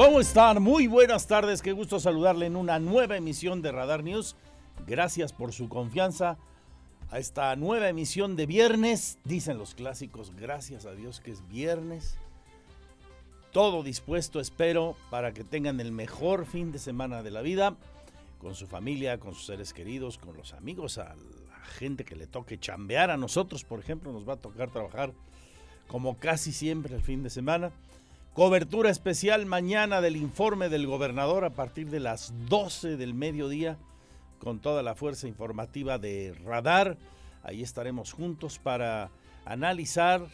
[0.00, 0.62] ¿Cómo están?
[0.62, 4.34] Muy buenas tardes, qué gusto saludarle en una nueva emisión de Radar News.
[4.86, 6.38] Gracias por su confianza
[7.10, 9.18] a esta nueva emisión de viernes.
[9.24, 12.16] Dicen los clásicos, gracias a Dios que es viernes.
[13.52, 17.76] Todo dispuesto, espero, para que tengan el mejor fin de semana de la vida,
[18.38, 22.26] con su familia, con sus seres queridos, con los amigos, a la gente que le
[22.26, 23.10] toque chambear.
[23.10, 25.12] A nosotros, por ejemplo, nos va a tocar trabajar
[25.88, 27.70] como casi siempre el fin de semana.
[28.34, 33.76] Cobertura especial mañana del informe del gobernador a partir de las 12 del mediodía
[34.38, 36.96] con toda la fuerza informativa de Radar.
[37.42, 39.10] Ahí estaremos juntos para
[39.44, 40.24] analizar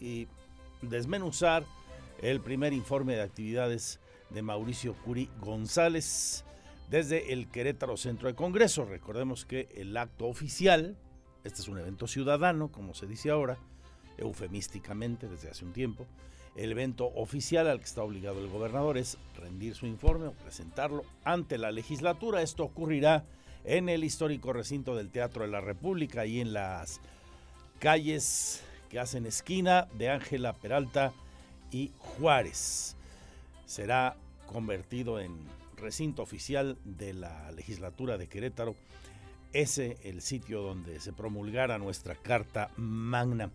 [0.00, 0.28] y
[0.80, 1.64] desmenuzar
[2.22, 3.98] el primer informe de actividades
[4.30, 6.44] de Mauricio Curi González
[6.88, 8.84] desde el Querétaro Centro de Congreso.
[8.84, 10.96] Recordemos que el acto oficial,
[11.42, 13.58] este es un evento ciudadano, como se dice ahora,
[14.18, 16.06] eufemísticamente desde hace un tiempo,
[16.60, 21.04] el evento oficial al que está obligado el gobernador es rendir su informe o presentarlo
[21.24, 22.42] ante la legislatura.
[22.42, 23.24] Esto ocurrirá
[23.64, 27.00] en el histórico recinto del Teatro de la República y en las
[27.78, 31.14] calles que hacen esquina de Ángela Peralta
[31.70, 32.94] y Juárez.
[33.64, 35.38] Será convertido en
[35.78, 38.74] recinto oficial de la legislatura de Querétaro.
[39.54, 43.50] Ese el sitio donde se promulgara nuestra Carta Magna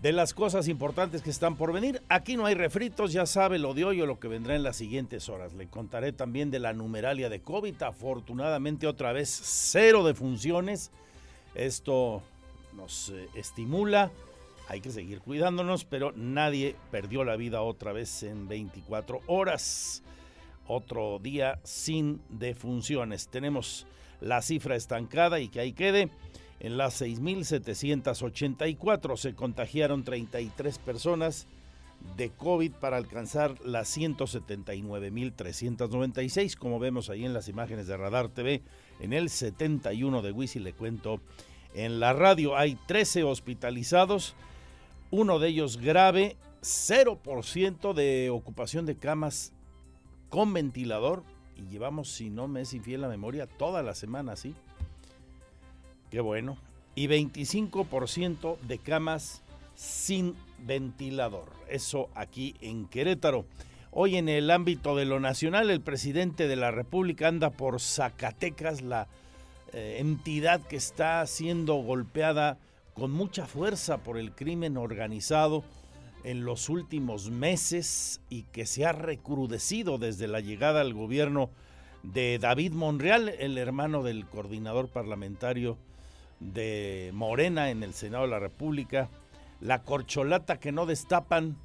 [0.00, 2.02] de las cosas importantes que están por venir.
[2.08, 4.76] Aquí no hay refritos, ya sabe lo de hoy o lo que vendrá en las
[4.76, 5.52] siguientes horas.
[5.52, 7.82] Le contaré también de la numeralia de COVID.
[7.82, 10.90] Afortunadamente otra vez cero de funciones.
[11.54, 12.22] Esto
[12.74, 14.10] nos eh, estimula.
[14.68, 20.02] Hay que seguir cuidándonos, pero nadie perdió la vida otra vez en 24 horas.
[20.66, 23.28] Otro día sin defunciones.
[23.28, 23.86] Tenemos
[24.20, 26.08] la cifra estancada y que ahí quede.
[26.60, 31.48] En las 6.784 se contagiaron 33 personas
[32.16, 38.62] de COVID para alcanzar las 179.396, como vemos ahí en las imágenes de Radar TV.
[39.00, 41.20] En el 71 de Wisi le cuento
[41.74, 44.34] en la radio hay 13 hospitalizados,
[45.10, 49.52] uno de ellos grave, 0% de ocupación de camas
[50.28, 51.24] con ventilador
[51.56, 54.56] y llevamos, si no me es infiel la memoria, toda la semana así.
[56.10, 56.56] Qué bueno.
[56.94, 59.42] Y 25% de camas
[59.74, 61.48] sin ventilador.
[61.68, 63.46] Eso aquí en Querétaro.
[63.92, 68.82] Hoy en el ámbito de lo nacional, el presidente de la República anda por Zacatecas,
[68.82, 69.08] la
[69.72, 72.58] eh, entidad que está siendo golpeada
[72.94, 75.64] con mucha fuerza por el crimen organizado
[76.24, 81.50] en los últimos meses y que se ha recrudecido desde la llegada al gobierno
[82.02, 85.78] de David Monreal, el hermano del coordinador parlamentario
[86.40, 89.08] de Morena en el Senado de la República,
[89.60, 91.56] la corcholata que no destapan,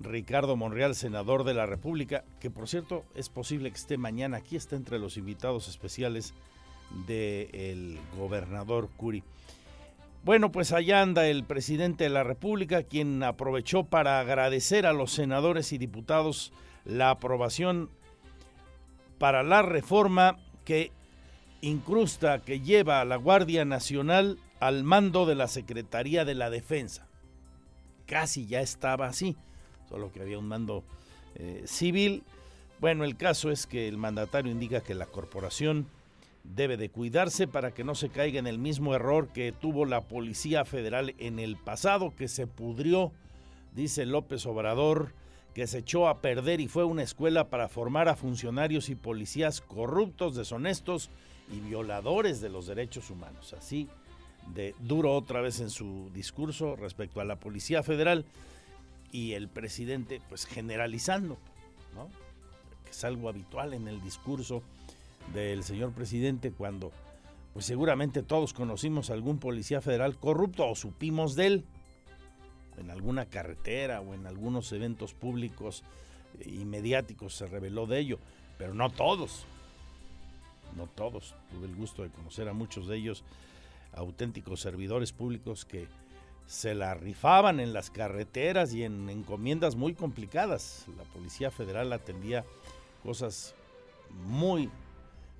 [0.00, 4.56] Ricardo Monreal, senador de la República, que por cierto es posible que esté mañana aquí,
[4.56, 6.34] está entre los invitados especiales
[7.06, 9.22] del gobernador Curi.
[10.24, 15.12] Bueno, pues allá anda el presidente de la República, quien aprovechó para agradecer a los
[15.12, 16.52] senadores y diputados
[16.84, 17.90] la aprobación
[19.18, 20.92] para la reforma que
[21.66, 27.06] incrusta que lleva a la Guardia Nacional al mando de la Secretaría de la Defensa.
[28.06, 29.36] Casi ya estaba así,
[29.88, 30.84] solo que había un mando
[31.34, 32.22] eh, civil.
[32.80, 35.86] Bueno, el caso es que el mandatario indica que la corporación
[36.44, 40.02] debe de cuidarse para que no se caiga en el mismo error que tuvo la
[40.02, 43.10] Policía Federal en el pasado, que se pudrió,
[43.74, 45.12] dice López Obrador,
[45.52, 49.60] que se echó a perder y fue una escuela para formar a funcionarios y policías
[49.60, 51.10] corruptos, deshonestos
[51.50, 53.52] y violadores de los derechos humanos.
[53.52, 53.88] Así
[54.54, 58.24] de duro otra vez en su discurso respecto a la Policía Federal
[59.12, 61.36] y el presidente pues generalizando,
[61.94, 62.08] ¿no?
[62.84, 64.62] que es algo habitual en el discurso
[65.34, 66.92] del señor presidente cuando
[67.52, 71.64] pues seguramente todos conocimos a algún policía federal corrupto o supimos de él
[72.76, 75.82] en alguna carretera o en algunos eventos públicos
[76.44, 78.18] y mediáticos se reveló de ello
[78.58, 79.46] pero no todos.
[80.76, 81.34] No todos.
[81.50, 83.24] Tuve el gusto de conocer a muchos de ellos,
[83.94, 85.88] auténticos servidores públicos que
[86.46, 90.86] se la rifaban en las carreteras y en encomiendas muy complicadas.
[90.96, 92.44] La Policía Federal atendía
[93.02, 93.54] cosas
[94.26, 94.70] muy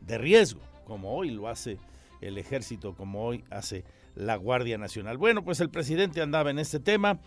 [0.01, 1.79] de riesgo, como hoy lo hace
[2.21, 3.85] el ejército, como hoy hace
[4.15, 5.19] la Guardia Nacional.
[5.19, 7.19] Bueno, pues el presidente andaba en este tema.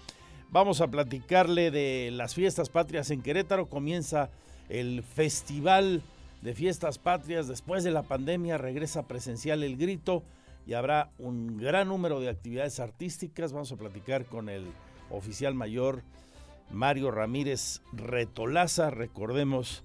[0.50, 3.70] Vamos a platicarle de las fiestas patrias en Querétaro.
[3.70, 4.30] Comienza
[4.68, 6.02] el Festival
[6.42, 7.48] de Fiestas Patrias.
[7.48, 10.24] Después de la pandemia regresa presencial el grito
[10.66, 13.54] y habrá un gran número de actividades artísticas.
[13.54, 14.66] Vamos a platicar con el
[15.10, 16.04] oficial mayor
[16.72, 18.90] Mario Ramírez Retolaza.
[18.90, 19.84] Recordemos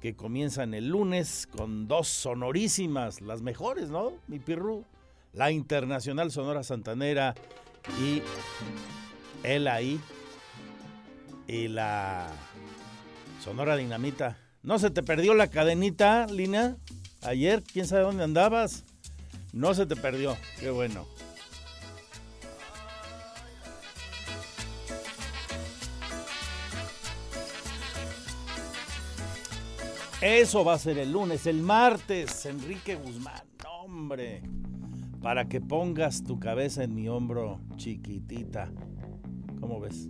[0.00, 4.12] que comienzan el lunes con dos sonorísimas, las mejores, ¿no?
[4.28, 4.84] Mi pirru,
[5.32, 7.34] la Internacional Sonora Santanera
[8.00, 8.22] y
[9.42, 10.00] el ahí
[11.48, 12.28] y la
[13.40, 14.45] Sonora Dinamita.
[14.66, 16.76] ¿No se te perdió la cadenita, Lina?
[17.22, 18.84] Ayer, quién sabe dónde andabas.
[19.52, 21.06] No se te perdió, qué bueno.
[30.20, 33.44] Eso va a ser el lunes, el martes, Enrique Guzmán.
[33.68, 34.42] hombre,
[35.22, 38.72] para que pongas tu cabeza en mi hombro chiquitita.
[39.60, 40.08] ¿Cómo ves?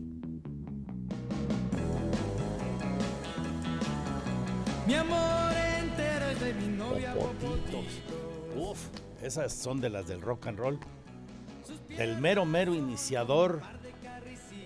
[4.86, 7.12] Mi amor entero es de mi novia
[8.54, 8.78] Uf,
[9.20, 10.78] esas son de las del rock and roll.
[11.88, 13.62] Del mero, mero iniciador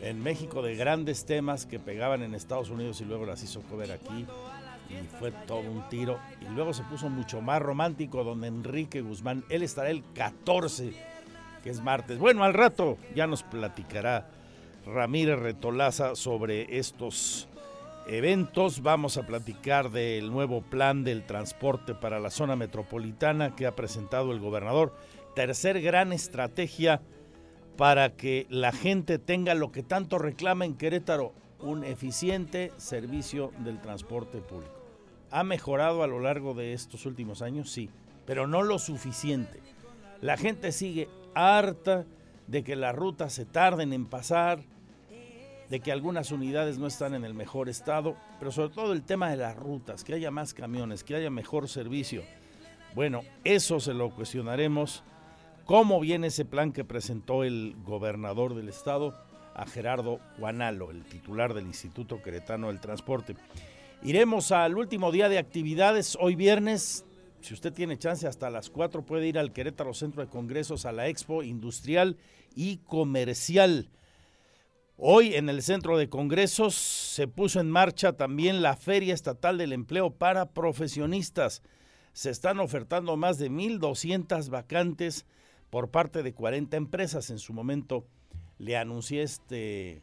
[0.03, 3.93] en México de grandes temas que pegaban en Estados Unidos y luego las hizo cover
[3.93, 4.27] aquí.
[4.91, 6.19] Y fue todo un tiro.
[6.43, 9.45] Y luego se puso mucho más romántico don Enrique Guzmán.
[9.49, 10.93] Él estará el 14,
[11.63, 12.19] que es martes.
[12.19, 14.29] Bueno, al rato ya nos platicará
[14.85, 17.49] Ramírez Retolaza sobre estos
[18.11, 18.83] eventos.
[18.83, 24.33] Vamos a platicar del nuevo plan del transporte para la zona metropolitana que ha presentado
[24.33, 24.95] el gobernador.
[25.35, 27.03] Tercer gran estrategia
[27.77, 33.81] para que la gente tenga lo que tanto reclama en Querétaro, un eficiente servicio del
[33.81, 34.75] transporte público.
[35.31, 37.71] ¿Ha mejorado a lo largo de estos últimos años?
[37.71, 37.91] Sí,
[38.27, 39.61] pero no lo suficiente.
[40.21, 42.05] La gente sigue harta
[42.49, 44.65] de que las rutas se tarden en pasar,
[45.71, 49.31] de que algunas unidades no están en el mejor estado, pero sobre todo el tema
[49.31, 52.25] de las rutas, que haya más camiones, que haya mejor servicio.
[52.95, 55.05] Bueno, eso se lo cuestionaremos.
[55.65, 59.15] ¿Cómo viene ese plan que presentó el gobernador del estado
[59.55, 63.37] a Gerardo Guanalo, el titular del Instituto Queretano del Transporte?
[64.03, 67.05] Iremos al último día de actividades, hoy viernes.
[67.43, 70.91] Si usted tiene chance hasta las 4 puede ir al Querétaro Centro de Congresos a
[70.91, 72.17] la Expo Industrial
[72.57, 73.89] y Comercial.
[75.03, 79.73] Hoy en el Centro de Congresos se puso en marcha también la Feria Estatal del
[79.73, 81.63] Empleo para Profesionistas.
[82.13, 85.25] Se están ofertando más de 1.200 vacantes
[85.71, 87.31] por parte de 40 empresas.
[87.31, 88.05] En su momento
[88.59, 90.03] le anuncié este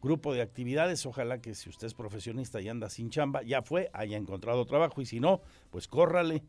[0.00, 1.04] grupo de actividades.
[1.04, 5.02] Ojalá que si usted es profesionista y anda sin chamba, ya fue, haya encontrado trabajo
[5.02, 6.42] y si no, pues córrale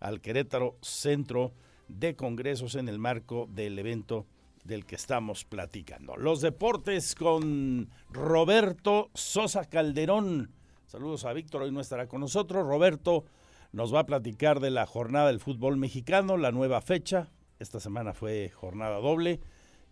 [0.00, 1.52] al Querétaro Centro
[1.88, 4.24] de Congresos en el marco del evento
[4.64, 6.16] del que estamos platicando.
[6.16, 10.52] Los deportes con Roberto Sosa Calderón.
[10.86, 12.66] Saludos a Víctor, hoy no estará con nosotros.
[12.66, 13.24] Roberto
[13.72, 17.30] nos va a platicar de la jornada del fútbol mexicano, la nueva fecha.
[17.58, 19.40] Esta semana fue jornada doble.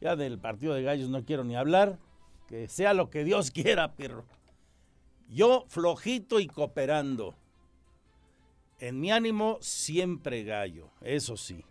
[0.01, 1.99] Ya del partido de gallos no quiero ni hablar.
[2.49, 4.27] Que sea lo que Dios quiera, perro.
[5.29, 7.35] Yo flojito y cooperando.
[8.79, 11.65] En mi ánimo siempre gallo, eso sí.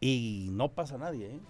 [0.00, 1.40] Y no pasa nadie, ¿eh?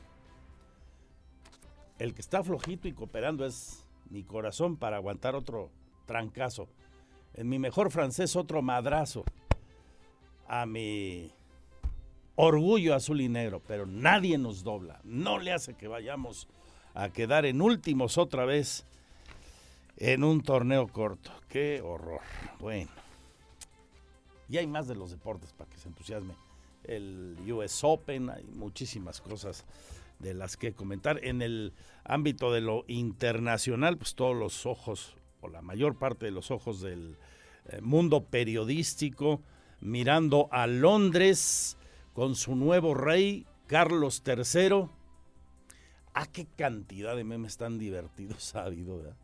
[2.00, 5.70] El que está flojito y cooperando es mi corazón para aguantar otro
[6.06, 6.66] trancazo.
[7.34, 9.22] En mi mejor francés, otro madrazo.
[10.48, 11.30] A mi
[12.36, 15.00] orgullo azul y negro, pero nadie nos dobla.
[15.04, 16.48] No le hace que vayamos
[16.94, 18.86] a quedar en últimos otra vez
[19.98, 21.30] en un torneo corto.
[21.50, 22.22] Qué horror.
[22.58, 22.90] Bueno.
[24.48, 26.34] Y hay más de los deportes para que se entusiasme.
[26.82, 29.66] El US Open, hay muchísimas cosas
[30.20, 31.18] de las que comentar.
[31.24, 31.72] En el
[32.04, 36.80] ámbito de lo internacional, pues todos los ojos, o la mayor parte de los ojos
[36.80, 37.16] del
[37.66, 39.42] eh, mundo periodístico,
[39.80, 41.76] mirando a Londres
[42.12, 44.88] con su nuevo rey, Carlos III.
[46.12, 49.16] ¿A ah, qué cantidad de memes tan divertidos ha habido, ¿verdad?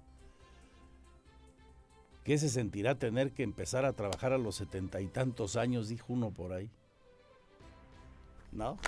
[2.25, 5.89] ¿Qué se sentirá tener que empezar a trabajar a los setenta y tantos años?
[5.89, 6.71] Dijo uno por ahí.
[8.51, 8.79] ¿No?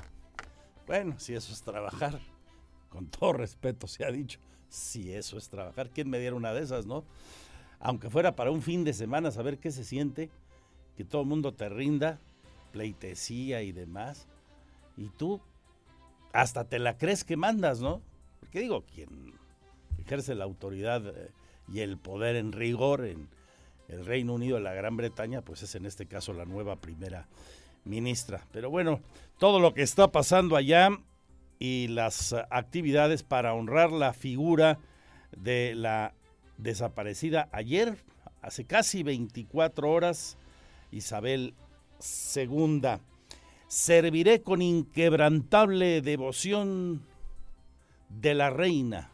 [0.88, 2.18] Bueno, si eso es trabajar,
[2.88, 4.40] con todo respeto se ha dicho,
[4.70, 7.04] si eso es trabajar, ¿quién me diera una de esas, no?
[7.78, 10.30] Aunque fuera para un fin de semana, saber qué se siente
[10.96, 12.18] que todo el mundo te rinda,
[12.72, 14.28] pleitesía y demás,
[14.96, 15.42] y tú
[16.32, 18.00] hasta te la crees que mandas, ¿no?
[18.40, 19.34] Porque digo, quien
[19.98, 21.30] ejerce la autoridad eh,
[21.70, 23.28] y el poder en rigor en
[23.88, 27.28] el Reino Unido de la Gran Bretaña, pues es en este caso la nueva primera
[27.84, 28.46] ministra.
[28.52, 29.00] Pero bueno,
[29.38, 30.90] todo lo que está pasando allá
[31.60, 34.78] y las actividades para honrar la figura
[35.36, 36.14] de la
[36.56, 38.04] desaparecida ayer,
[38.42, 40.36] hace casi 24 horas,
[40.90, 41.54] Isabel
[42.34, 42.82] II.
[43.68, 47.02] Serviré con inquebrantable devoción
[48.08, 49.10] de la reina.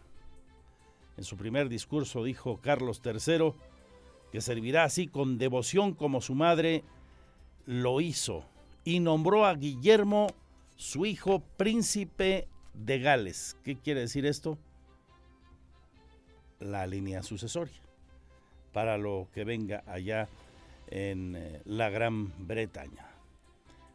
[1.16, 3.52] En su primer discurso dijo Carlos III
[4.32, 6.82] que servirá así con devoción como su madre
[7.66, 8.44] lo hizo
[8.84, 10.28] y nombró a Guillermo,
[10.76, 13.56] su hijo, príncipe de Gales.
[13.64, 14.58] ¿Qué quiere decir esto?
[16.60, 17.84] La línea sucesoria
[18.72, 20.28] para lo que venga allá
[20.88, 23.06] en eh, la Gran Bretaña.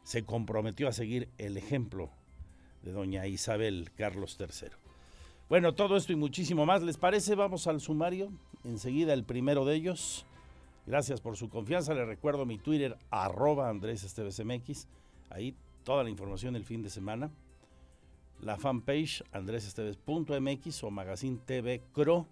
[0.03, 2.09] Se comprometió a seguir el ejemplo
[2.81, 4.69] de doña Isabel Carlos III.
[5.49, 7.35] Bueno, todo esto y muchísimo más, ¿les parece?
[7.35, 8.31] Vamos al sumario.
[8.63, 10.25] Enseguida el primero de ellos.
[10.89, 11.93] Gracias por su confianza.
[11.93, 14.03] Les recuerdo mi Twitter, arroba Andrés
[14.43, 14.87] MX.
[15.29, 17.29] Ahí toda la información del fin de semana.
[18.41, 22.25] La fanpage andresesteves.mx o Magazine TV Cro.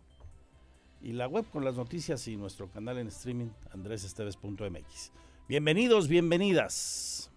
[1.03, 5.11] Y la web con las noticias y nuestro canal en streaming andresesteves.mx.
[5.47, 7.29] Bienvenidos, bienvenidas.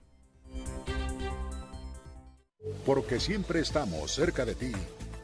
[2.86, 4.72] Porque siempre estamos cerca de ti.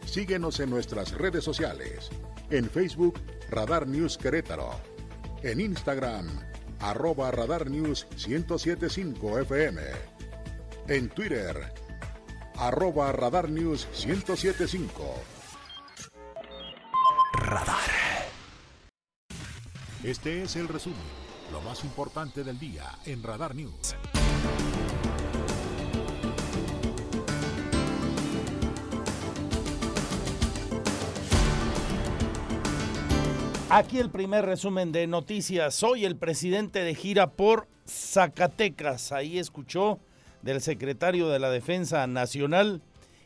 [0.05, 2.11] Síguenos en nuestras redes sociales.
[2.51, 4.96] En Facebook, Radar News Querétaro
[5.43, 6.27] en Instagram,
[6.81, 9.83] arroba Radar News 1075 FM.
[10.89, 11.73] En Twitter,
[12.57, 15.15] arroba Radar News 1075.
[17.35, 17.77] Radar.
[20.03, 20.99] Este es el resumen,
[21.53, 23.95] lo más importante del día en Radar News.
[33.77, 35.83] Aquí el primer resumen de noticias.
[35.83, 39.13] Hoy el presidente de gira por Zacatecas.
[39.13, 40.01] Ahí escuchó
[40.41, 42.81] del secretario de la Defensa Nacional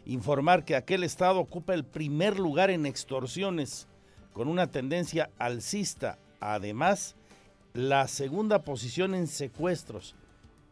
[0.07, 3.87] informar que aquel estado ocupa el primer lugar en extorsiones
[4.33, 6.19] con una tendencia alcista.
[6.41, 7.15] Además,
[7.73, 10.17] la segunda posición en secuestros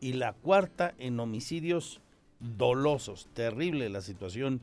[0.01, 2.01] y la cuarta en homicidios
[2.41, 3.29] dolosos.
[3.33, 4.61] Terrible la situación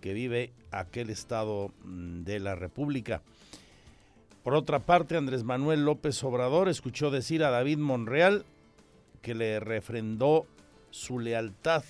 [0.00, 3.20] que vive aquel estado mm, de la República.
[4.46, 8.44] Por otra parte, Andrés Manuel López Obrador escuchó decir a David Monreal
[9.20, 10.46] que le refrendó
[10.90, 11.82] su lealtad,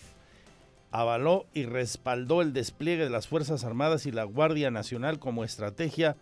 [0.91, 6.17] avaló y respaldó el despliegue de las Fuerzas Armadas y la Guardia Nacional como estrategia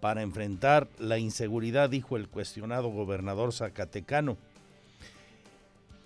[0.00, 4.36] para enfrentar la inseguridad, dijo el cuestionado gobernador zacatecano.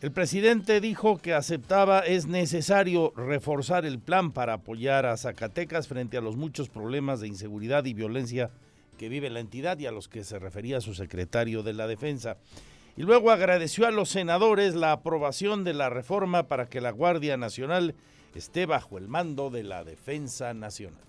[0.00, 6.16] El presidente dijo que aceptaba es necesario reforzar el plan para apoyar a Zacatecas frente
[6.16, 8.50] a los muchos problemas de inseguridad y violencia
[8.94, 12.36] que vive la entidad y a los que se refería su secretario de la Defensa.
[12.96, 17.36] Y luego agradeció a los senadores la aprobación de la reforma para que la Guardia
[17.36, 17.94] Nacional
[18.34, 21.02] esté bajo el mando de la Defensa Nacional.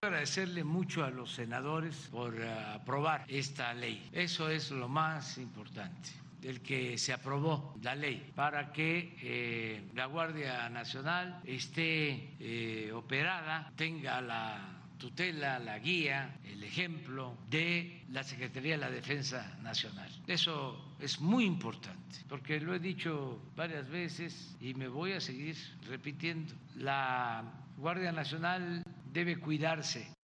[0.00, 4.08] agradecerle mucho a los senadores por eh, aprobar esta ley.
[4.12, 10.06] Eso es lo más importante del que se aprobó la ley para que eh, la
[10.06, 18.72] Guardia Nacional esté eh, operada, tenga la tutela, la guía, el ejemplo de la Secretaría
[18.72, 20.10] de la Defensa Nacional.
[20.26, 25.56] Eso es muy importante, porque lo he dicho varias veces y me voy a seguir
[25.88, 26.52] repitiendo.
[26.76, 27.44] La
[27.76, 30.17] Guardia Nacional debe cuidarse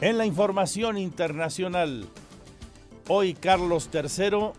[0.00, 2.06] En la información internacional,
[3.08, 4.52] hoy Carlos III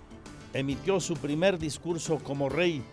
[0.54, 2.84] emitió su primer discurso como rey.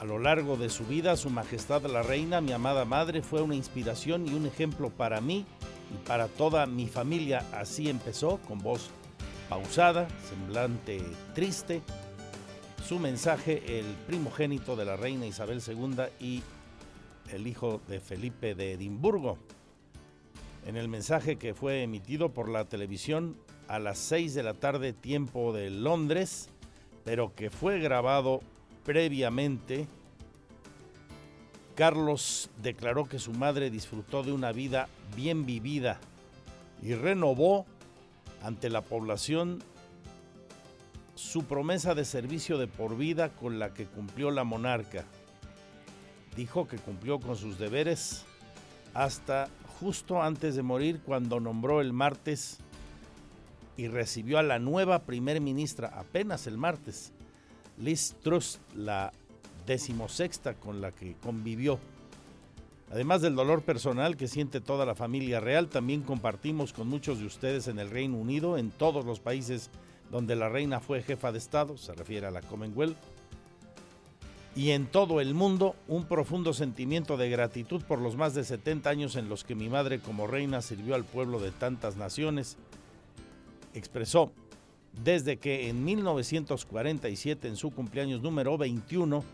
[0.00, 3.56] A lo largo de su vida, Su Majestad la Reina, mi amada madre, fue una
[3.56, 5.44] inspiración y un ejemplo para mí
[5.92, 7.44] y para toda mi familia.
[7.52, 8.90] Así empezó, con voz
[9.48, 11.02] pausada, semblante
[11.34, 11.82] triste,
[12.86, 16.44] su mensaje, el primogénito de la reina Isabel II y
[17.32, 19.36] el hijo de Felipe de Edimburgo
[20.66, 23.36] en el mensaje que fue emitido por la televisión
[23.68, 26.48] a las 6 de la tarde tiempo de Londres,
[27.04, 28.40] pero que fue grabado
[28.84, 29.86] previamente.
[31.74, 35.98] Carlos declaró que su madre disfrutó de una vida bien vivida
[36.82, 37.66] y renovó
[38.42, 39.62] ante la población
[41.14, 45.04] su promesa de servicio de por vida con la que cumplió la monarca.
[46.36, 48.24] Dijo que cumplió con sus deberes
[48.92, 49.48] hasta
[49.80, 52.58] justo antes de morir cuando nombró el martes
[53.76, 57.12] y recibió a la nueva primer ministra apenas el martes,
[57.78, 59.12] Liz Truss, la
[59.66, 61.78] decimosexta con la que convivió.
[62.90, 67.26] Además del dolor personal que siente toda la familia real, también compartimos con muchos de
[67.26, 69.70] ustedes en el Reino Unido, en todos los países
[70.10, 72.96] donde la reina fue jefa de Estado, se refiere a la Commonwealth,
[74.56, 78.88] y en todo el mundo un profundo sentimiento de gratitud por los más de 70
[78.88, 82.56] años en los que mi madre como reina sirvió al pueblo de tantas naciones,
[83.74, 84.32] expresó
[85.02, 89.24] desde que en 1947, en su cumpleaños número 21,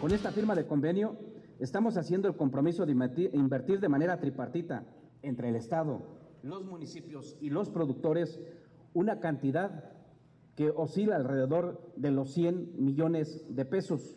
[0.00, 1.16] Con esta firma de convenio
[1.60, 4.84] estamos haciendo el compromiso de invertir de manera tripartita
[5.22, 6.02] entre el Estado,
[6.42, 8.40] los municipios y los productores
[8.96, 9.84] una cantidad
[10.54, 14.16] que oscila alrededor de los 100 millones de pesos,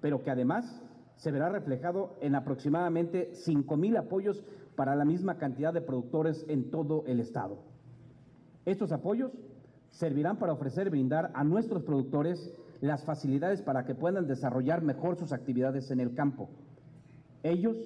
[0.00, 0.82] pero que además
[1.16, 4.44] se verá reflejado en aproximadamente 5 mil apoyos
[4.76, 7.58] para la misma cantidad de productores en todo el Estado.
[8.64, 9.32] Estos apoyos
[9.90, 15.16] servirán para ofrecer y brindar a nuestros productores las facilidades para que puedan desarrollar mejor
[15.16, 16.48] sus actividades en el campo
[17.44, 17.76] ellos,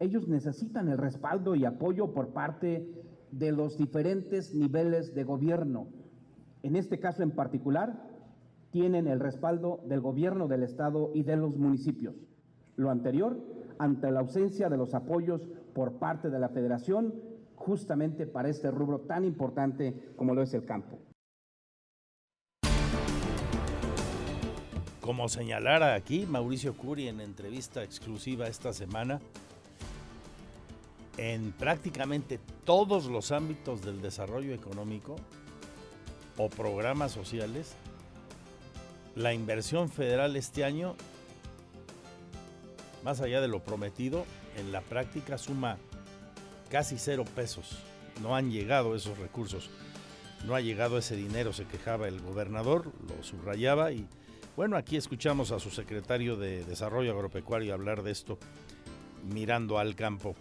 [0.00, 3.05] ellos necesitan el respaldo y apoyo por parte
[3.38, 5.88] de los diferentes niveles de gobierno.
[6.62, 8.02] En este caso en particular,
[8.70, 12.14] tienen el respaldo del gobierno del Estado y de los municipios.
[12.76, 13.38] Lo anterior,
[13.78, 17.14] ante la ausencia de los apoyos por parte de la Federación,
[17.54, 20.98] justamente para este rubro tan importante como lo es el campo.
[25.00, 29.20] Como señalara aquí Mauricio Curi en entrevista exclusiva esta semana,
[31.16, 35.16] en prácticamente todos los ámbitos del desarrollo económico
[36.36, 37.74] o programas sociales,
[39.14, 40.94] la inversión federal este año,
[43.02, 44.26] más allá de lo prometido,
[44.58, 45.78] en la práctica suma
[46.70, 47.78] casi cero pesos.
[48.20, 49.70] No han llegado esos recursos,
[50.46, 54.06] no ha llegado ese dinero, se quejaba el gobernador, lo subrayaba y
[54.56, 58.38] bueno, aquí escuchamos a su secretario de Desarrollo Agropecuario hablar de esto
[59.22, 60.34] mirando al campo.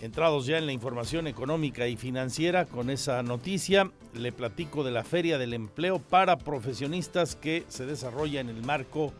[0.00, 5.04] Entrados ya en la información económica y financiera con esa noticia, le platico de la
[5.04, 9.12] Feria del Empleo para Profesionistas que se desarrolla en el marco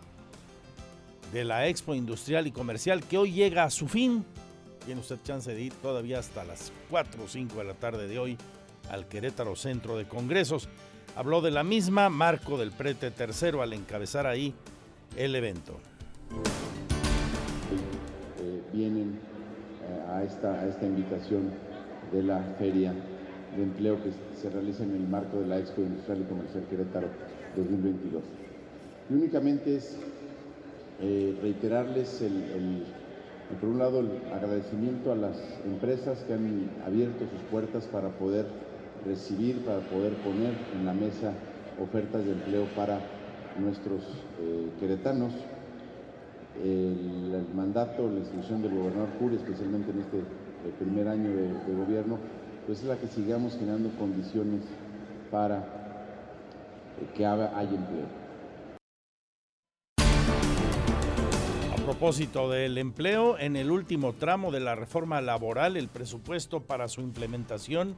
[1.33, 4.25] de la Expo Industrial y Comercial que hoy llega a su fin.
[4.85, 8.19] Tiene usted chance de ir todavía hasta las 4 o 5 de la tarde de
[8.19, 8.37] hoy
[8.91, 10.69] al Querétaro Centro de Congresos.
[11.17, 14.53] Habló de la misma Marco del Prete Tercero al encabezar ahí
[15.17, 15.79] el evento.
[18.41, 19.19] Eh, vienen
[20.09, 21.51] a, esta, a esta invitación
[22.13, 22.93] de la feria
[23.57, 27.09] de empleo que se realiza en el marco de la Expo Industrial y Comercial Querétaro
[27.57, 28.23] 2022.
[29.11, 29.97] Y únicamente es
[31.01, 32.85] eh, reiterarles el,
[33.61, 38.47] por un lado, el agradecimiento a las empresas que han abierto sus puertas para poder
[39.07, 41.33] recibir, para poder poner en la mesa
[41.81, 43.01] ofertas de empleo para
[43.59, 44.03] nuestros
[44.41, 45.33] eh, queretanos.
[46.63, 52.19] El, mandato, la instrucción del gobernador Curi, especialmente en este eh, primer año de, gobierno,
[52.67, 54.63] pues es la que sigamos generando condiciones
[55.31, 58.25] para eh, que haya empleo.
[61.85, 67.03] propósito del empleo, en el último tramo de la reforma laboral, el presupuesto para su
[67.03, 67.95] implementación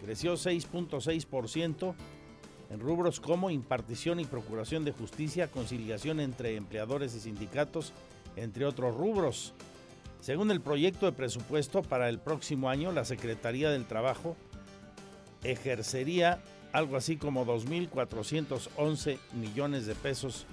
[0.00, 1.94] creció 6.6%
[2.70, 7.92] en rubros como impartición y procuración de justicia, conciliación entre empleadores y sindicatos,
[8.36, 9.54] entre otros rubros.
[10.20, 14.36] Según el proyecto de presupuesto para el próximo año, la Secretaría del Trabajo
[15.42, 20.46] ejercería algo así como 2.411 millones de pesos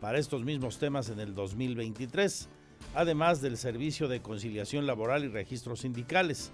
[0.00, 2.48] para estos mismos temas en el 2023,
[2.94, 6.50] además del Servicio de Conciliación Laboral y Registros Sindicales.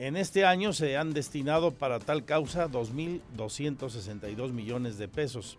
[0.00, 5.58] En este año se han destinado para tal causa 2.262 millones de pesos.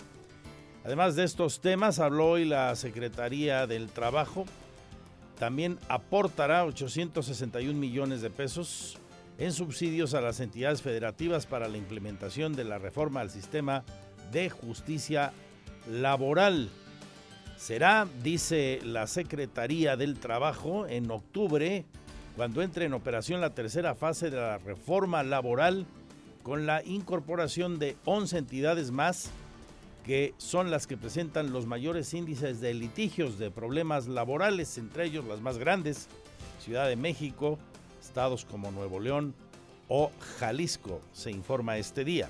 [0.84, 4.46] Además de estos temas, habló hoy la Secretaría del Trabajo.
[5.38, 8.98] También aportará 861 millones de pesos
[9.38, 13.84] en subsidios a las entidades federativas para la implementación de la reforma al sistema
[14.32, 15.34] de justicia
[15.88, 16.70] laboral.
[17.58, 21.86] Será, dice la Secretaría del Trabajo, en octubre,
[22.36, 25.86] cuando entre en operación la tercera fase de la reforma laboral
[26.44, 29.32] con la incorporación de 11 entidades más
[30.04, 35.26] que son las que presentan los mayores índices de litigios de problemas laborales, entre ellos
[35.26, 36.08] las más grandes,
[36.60, 37.60] Ciudad de México,
[38.02, 39.34] estados como Nuevo León
[39.88, 42.30] o Jalisco, se informa este día.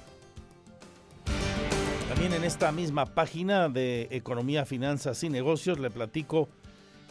[2.10, 6.50] También en esta misma página de Economía, Finanzas y Negocios le platico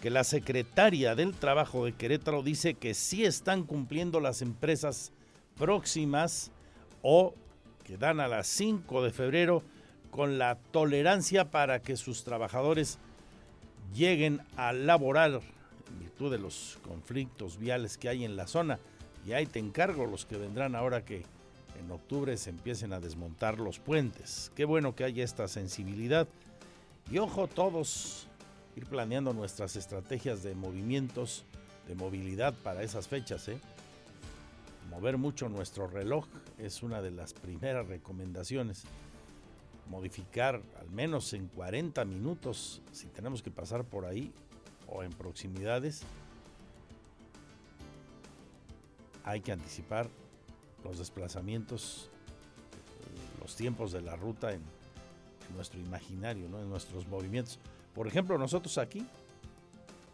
[0.00, 5.12] que la secretaria del Trabajo de Querétaro dice que sí están cumpliendo las empresas
[5.58, 6.50] próximas
[7.02, 7.34] o
[7.84, 9.62] que dan a las 5 de febrero
[10.10, 12.98] con la tolerancia para que sus trabajadores
[13.94, 15.40] lleguen a laborar
[15.88, 18.78] en virtud de los conflictos viales que hay en la zona.
[19.26, 21.24] Y ahí te encargo los que vendrán ahora que
[21.78, 24.50] en octubre se empiecen a desmontar los puentes.
[24.54, 26.26] Qué bueno que haya esta sensibilidad.
[27.10, 28.28] Y ojo todos,
[28.76, 31.44] ir planeando nuestras estrategias de movimientos,
[31.88, 33.48] de movilidad para esas fechas.
[33.48, 33.58] ¿eh?
[34.90, 36.26] Mover mucho nuestro reloj
[36.58, 38.84] es una de las primeras recomendaciones.
[39.88, 44.32] Modificar al menos en 40 minutos, si tenemos que pasar por ahí
[44.86, 46.02] o en proximidades,
[49.24, 50.08] hay que anticipar
[50.84, 52.08] los desplazamientos,
[53.40, 54.62] los tiempos de la ruta en,
[55.54, 57.58] nuestro imaginario, en nuestros movimientos.
[57.94, 59.06] Por ejemplo, nosotros aquí,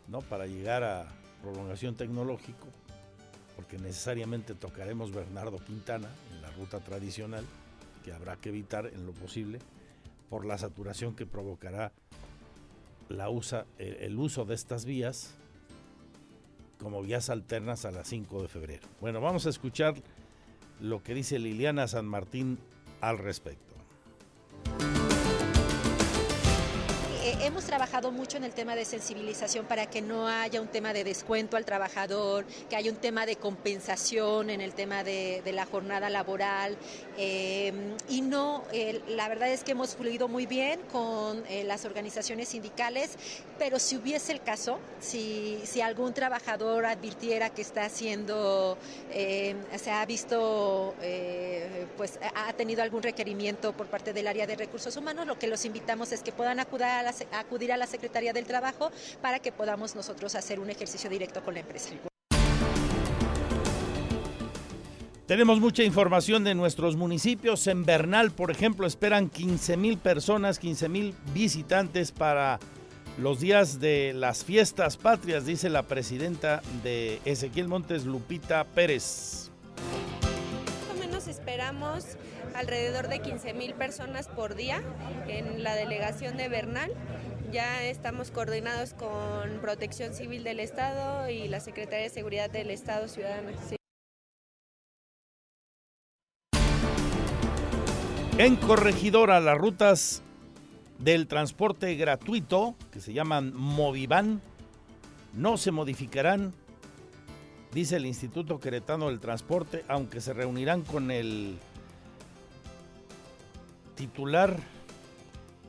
[0.08, 0.20] ¿no?
[0.20, 1.06] para llegar a
[1.42, 2.66] prolongación tecnológico,
[3.54, 7.44] porque necesariamente tocaremos Bernardo Quintana en la ruta tradicional,
[8.04, 9.58] que habrá que evitar en lo posible,
[10.28, 11.92] por la saturación que provocará
[13.08, 15.34] la usa, el uso de estas vías
[16.80, 18.86] como vías alternas a las 5 de febrero.
[19.00, 19.94] Bueno, vamos a escuchar
[20.80, 22.58] lo que dice Liliana San Martín
[23.00, 23.65] al respecto.
[27.40, 31.02] Hemos trabajado mucho en el tema de sensibilización para que no haya un tema de
[31.02, 36.10] descuento al trabajador, que haya un tema de compensación en el tema de, la jornada
[36.10, 36.76] laboral.
[37.16, 37.72] Eh,
[38.08, 38.64] y no,
[39.08, 43.16] la verdad es que hemos fluido muy bien con eh, las organizaciones sindicales,
[43.58, 48.78] pero si hubiese el caso, si, si algún trabajador advirtiera que está haciendo,
[49.10, 50.94] eh, se ha visto,
[51.96, 55.64] pues ha tenido algún requerimiento por parte del área de recursos humanos, lo que los
[55.64, 58.90] invitamos es que puedan acudir a la, acudir a la Secretaría del Trabajo
[59.20, 61.90] para que podamos nosotros hacer un ejercicio directo con la empresa.
[65.26, 67.66] Tenemos mucha información de nuestros municipios.
[67.66, 72.60] En Bernal, por ejemplo, esperan 15 mil personas, 15 mil visitantes para
[73.18, 79.50] los días de las fiestas patrias, dice la presidenta de Ezequiel Montes, Lupita Pérez.
[80.88, 82.04] Más o menos esperamos
[82.54, 84.82] alrededor de 15 mil personas por día
[85.28, 86.92] en la delegación de Bernal.
[87.52, 93.08] Ya estamos coordinados con Protección Civil del Estado y la Secretaría de Seguridad del Estado
[93.08, 93.52] Ciudadana.
[98.38, 100.22] En Corregidora, las rutas
[100.98, 104.40] del transporte gratuito, que se llaman Movivan,
[105.34, 106.52] no se modificarán,
[107.72, 111.58] dice el Instituto Queretano del Transporte, aunque se reunirán con el
[113.94, 114.58] titular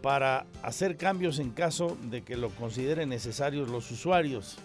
[0.02, 4.58] para hacer cambios en caso de que lo consideren necesarios los usuarios.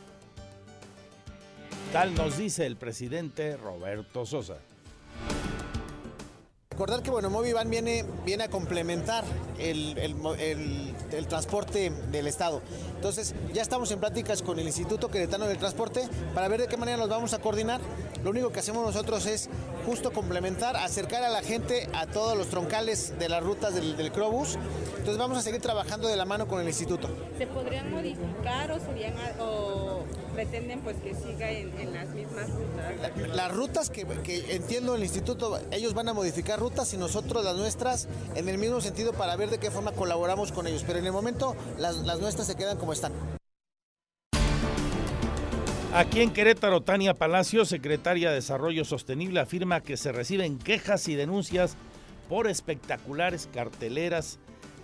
[1.93, 4.59] Tal nos dice el presidente Roberto Sosa.
[6.73, 9.25] Recordar que bueno, Movivan viene, viene a complementar
[9.59, 9.95] el,
[11.29, 12.63] transporte del Estado.
[12.95, 16.79] Entonces, ya estamos en pláticas con el Instituto Queretano del Transporte para ver de qué
[16.79, 17.81] manera nos vamos a coordinar.
[18.25, 19.51] Lo único que hacemos nosotros es
[19.85, 24.11] justo complementar, acercar a la gente a todos los troncales de las rutas del, del
[24.11, 24.57] Crobus.
[24.93, 27.09] Entonces, vamos a seguir trabajando de la mano con el Instituto.
[27.37, 29.13] ¿Se podrían modificar o serían...
[29.39, 33.37] O pretenden pues que siga en, las mismas rutas.
[33.37, 34.07] las rutas que,
[34.51, 38.81] entiendo el instituto, ellos van a modificar rutas y nosotros las nuestras en el mismo
[38.81, 40.85] sentido para ver de qué forma colaboramos con ellos.
[40.87, 43.13] Pero en el momento las, las nuestras se quedan como están.
[45.95, 51.17] Aquí en Querétaro, Tania Palacio, secretaria de Desarrollo Sostenible, afirma que se reciben quejas y
[51.17, 51.77] denuncias
[52.31, 54.39] por espectaculares carteleras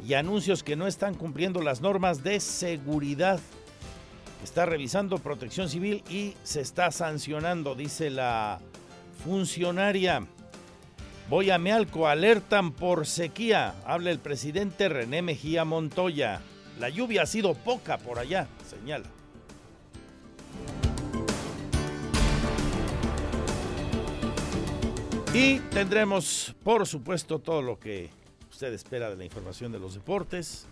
[0.06, 3.40] y anuncios que no están cumpliendo las normas de seguridad
[4.42, 8.60] está revisando protección civil y se está sancionando, dice la
[9.24, 10.26] funcionaria.
[11.28, 16.40] Voy a Mealco, alertan por sequía, habla el presidente René Mejía Montoya.
[16.78, 19.06] La lluvia ha sido poca por allá, señala.
[25.34, 28.08] Y tendremos, por supuesto, todo lo que
[28.50, 30.66] usted espera de la información de los deportes,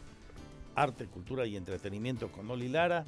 [0.75, 3.05] arte, cultura y entretenimiento con Oli Lara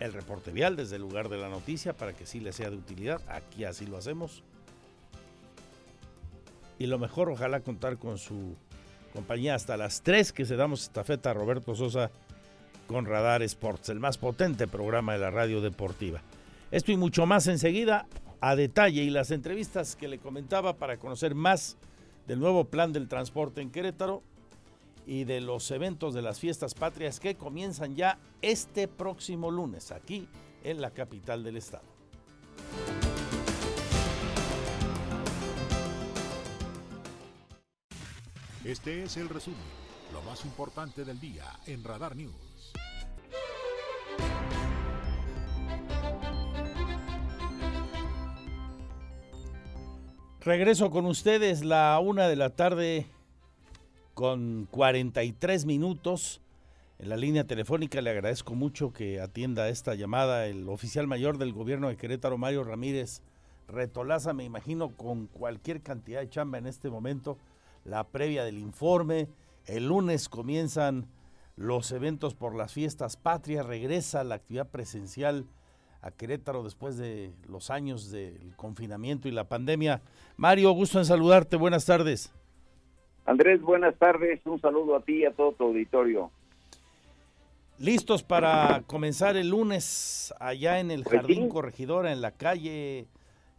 [0.00, 2.76] el reporte vial desde el lugar de la noticia para que sí le sea de
[2.76, 3.20] utilidad.
[3.28, 4.42] Aquí así lo hacemos.
[6.78, 8.54] Y lo mejor, ojalá contar con su
[9.12, 12.10] compañía hasta las 3 que se damos estafeta a Roberto Sosa
[12.86, 16.20] con Radar Sports, el más potente programa de la radio deportiva.
[16.70, 18.06] Esto y mucho más enseguida
[18.40, 21.76] a detalle y las entrevistas que le comentaba para conocer más
[22.26, 24.22] del nuevo plan del transporte en Querétaro
[25.06, 30.28] y de los eventos de las fiestas patrias que comienzan ya este próximo lunes aquí
[30.64, 31.84] en la capital del estado.
[38.64, 39.60] Este es el resumen,
[40.12, 42.72] lo más importante del día en Radar News.
[50.40, 53.06] Regreso con ustedes la una de la tarde
[54.16, 56.40] con 43 minutos.
[56.98, 61.52] En la línea telefónica le agradezco mucho que atienda esta llamada el oficial mayor del
[61.52, 63.20] gobierno de Querétaro, Mario Ramírez
[63.68, 67.36] Retolaza, me imagino con cualquier cantidad de chamba en este momento,
[67.84, 69.28] la previa del informe.
[69.66, 71.08] El lunes comienzan
[71.54, 75.44] los eventos por las fiestas patrias, regresa la actividad presencial
[76.00, 80.00] a Querétaro después de los años del confinamiento y la pandemia.
[80.38, 82.32] Mario, gusto en saludarte, buenas tardes.
[83.26, 84.40] Andrés, buenas tardes.
[84.44, 86.30] Un saludo a ti y a todo tu auditorio.
[87.78, 93.08] Listos para comenzar el lunes allá en el pues Jardín Corregidora, en la calle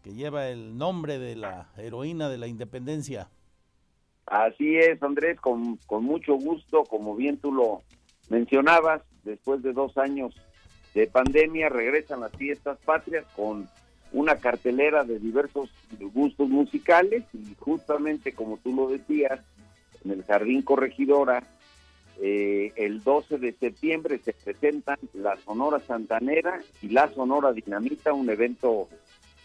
[0.04, 3.30] que lleva el nombre de la heroína de la independencia.
[4.26, 7.82] Así es, Andrés, con, con mucho gusto, como bien tú lo
[8.30, 10.34] mencionabas, después de dos años
[10.94, 13.70] de pandemia regresan las fiestas patrias con
[14.12, 15.70] una cartelera de diversos
[16.14, 19.42] gustos musicales y justamente como tú lo decías,
[20.04, 21.44] en el Jardín Corregidora,
[22.20, 28.30] eh, el 12 de septiembre se presentan la Sonora Santanera y la Sonora Dinamita, un
[28.30, 28.88] evento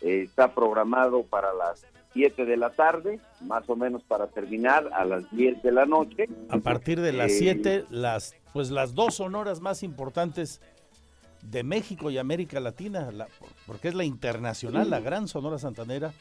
[0.01, 1.85] eh, está programado para las
[2.15, 6.29] 7 de la tarde, más o menos para terminar a las 10 de la noche.
[6.49, 10.61] A partir de las 7, eh, las pues las dos sonoras más importantes
[11.43, 13.11] de México y América Latina,
[13.67, 16.12] porque es la internacional, la gran Sonora Santanera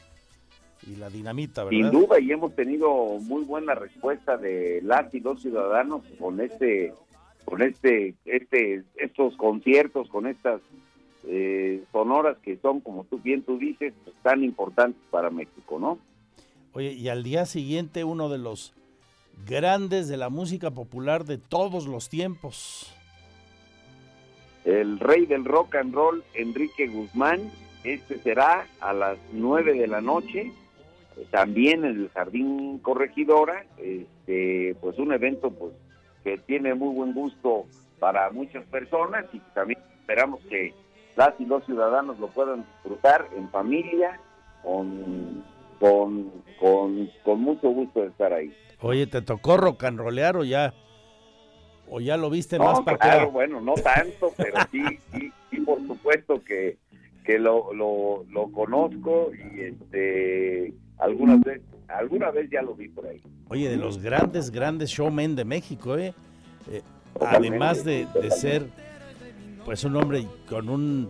[0.88, 1.78] y la dinamita, ¿verdad?
[1.78, 2.89] Sin duda, y hemos tenido
[3.22, 6.94] muy buena respuesta de las y los ciudadanos con este,
[7.46, 10.62] con este, este, estos conciertos, con estas
[11.28, 16.00] eh, sonoras que son, como tú bien tú dices, tan importantes para México, ¿no?
[16.74, 18.74] Oye, y al día siguiente uno de los
[19.46, 22.94] grandes de la música popular de todos los tiempos.
[24.63, 27.52] El rey del rock and roll, Enrique Guzmán,
[27.84, 30.52] este será a las nueve de la noche
[31.30, 35.74] también en el Jardín Corregidora, este, pues un evento pues
[36.24, 37.65] que tiene muy buen gusto
[38.00, 40.74] para muchas personas y también esperamos que
[41.15, 44.19] las y los ciudadanos lo puedan disfrutar en familia,
[44.63, 45.43] con,
[45.80, 46.32] con,
[47.24, 48.54] con, mucho gusto de estar ahí.
[48.80, 50.74] Oye, ¿te tocó rocanrolear o ya?
[51.89, 55.60] ¿O ya lo viste no, más para claro, bueno, no tanto, pero sí, sí, sí,
[55.62, 56.78] por supuesto que,
[57.26, 63.08] que lo, lo, lo conozco y este Alguna vez, alguna vez ya lo vi por
[63.08, 63.20] ahí.
[63.50, 66.14] Oye, de los grandes, grandes showmen de México, ¿eh?
[66.70, 66.84] eh
[67.20, 68.68] además de, ser
[69.66, 71.10] pues un hombre con un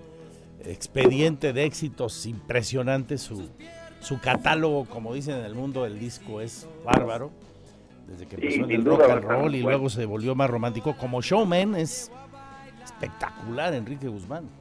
[0.63, 3.49] expediente de éxitos impresionante, su,
[3.99, 7.31] su catálogo, como dicen en el mundo del disco, es bárbaro.
[8.07, 10.95] Desde que empezó en el rock and roll y luego se volvió más romántico.
[10.97, 12.09] Como showman es
[12.81, 14.60] espectacular, Enrique Guzmán.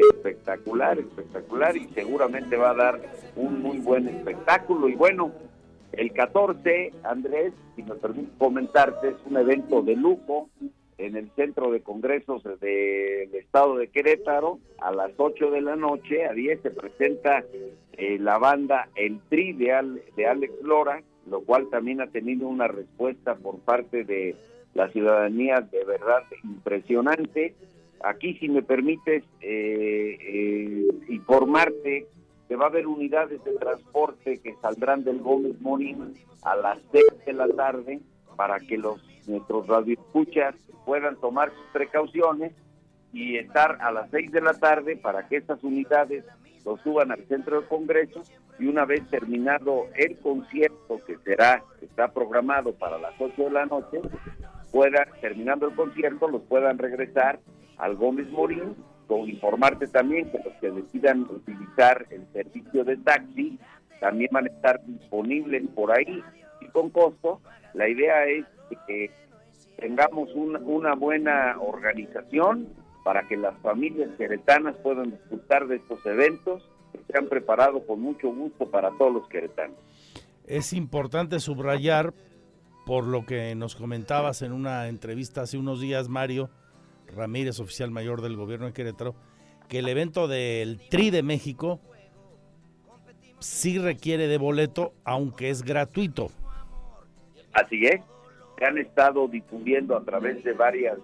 [0.00, 3.00] Espectacular, espectacular y seguramente va a dar
[3.36, 4.88] un muy buen espectáculo.
[4.88, 5.32] Y bueno,
[5.92, 10.48] el 14, Andrés, si me permite comentarte, es un evento de lujo
[10.98, 14.58] en el Centro de Congresos del Estado de Querétaro.
[14.78, 17.44] A las 8 de la noche, a 10, se presenta
[17.94, 22.48] eh, la banda El Tri de, Al- de Alex Lora, lo cual también ha tenido
[22.48, 24.34] una respuesta por parte de
[24.74, 27.54] la ciudadanía de verdad impresionante.
[28.04, 32.06] Aquí, si me permites eh, eh, informarte,
[32.48, 37.04] que va a haber unidades de transporte que saldrán del Gómez Morín a las 6
[37.24, 38.00] de la tarde
[38.36, 42.52] para que los nuestros radioescuchas puedan tomar sus precauciones
[43.12, 46.24] y estar a las 6 de la tarde para que estas unidades
[46.64, 48.22] lo suban al centro de congreso
[48.58, 53.50] y una vez terminado el concierto que será que está programado para las 8 de
[53.50, 54.00] la noche
[54.70, 57.38] pueda terminando el concierto los puedan regresar
[57.82, 58.74] al Gómez Morín
[59.26, 63.58] informarte también que los que decidan utilizar el servicio de taxi
[64.00, 66.22] también van a estar disponibles por ahí
[66.60, 67.40] y con costo
[67.74, 68.44] la idea es
[68.86, 69.10] que
[69.78, 72.68] tengamos una, una buena organización
[73.04, 78.00] para que las familias queretanas puedan disfrutar de estos eventos que se han preparado con
[78.00, 79.76] mucho gusto para todos los queretanos.
[80.46, 82.14] Es importante subrayar,
[82.86, 86.50] por lo que nos comentabas en una entrevista hace unos días, Mario
[87.08, 89.14] Ramírez, oficial mayor del gobierno de Querétaro,
[89.68, 91.80] que el evento del Tri de México
[93.38, 96.30] sí requiere de boleto, aunque es gratuito.
[97.52, 98.00] Así es,
[98.58, 100.98] se han estado difundiendo a través de varios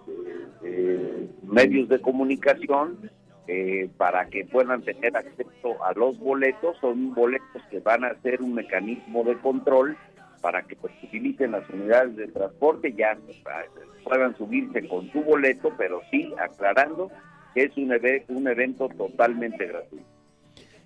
[1.43, 3.09] medios de comunicación
[3.47, 6.77] eh, para que puedan tener acceso a los boletos.
[6.79, 9.97] Son boletos que van a ser un mecanismo de control
[10.41, 13.61] para que pues, utilicen las unidades de transporte, ya ah,
[14.03, 17.09] puedan subirse con su boleto, pero sí aclarando
[17.53, 17.91] que es un,
[18.35, 20.05] un evento totalmente gratuito.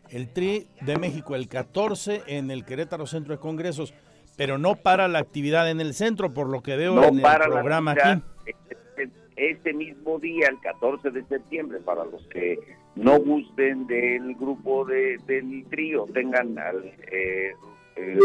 [0.10, 3.94] El Tri de México el 14 en el Querétaro Centro de Congresos,
[4.38, 7.22] pero no para la actividad en el centro, por lo que veo no en el
[7.22, 8.22] para la programa actividad.
[8.42, 8.52] aquí.
[8.68, 12.60] Este, este mismo día, el 14 de septiembre, para los que
[12.96, 17.54] no gusten del grupo de, del trío, tengan al- eh,
[17.96, 18.20] eh,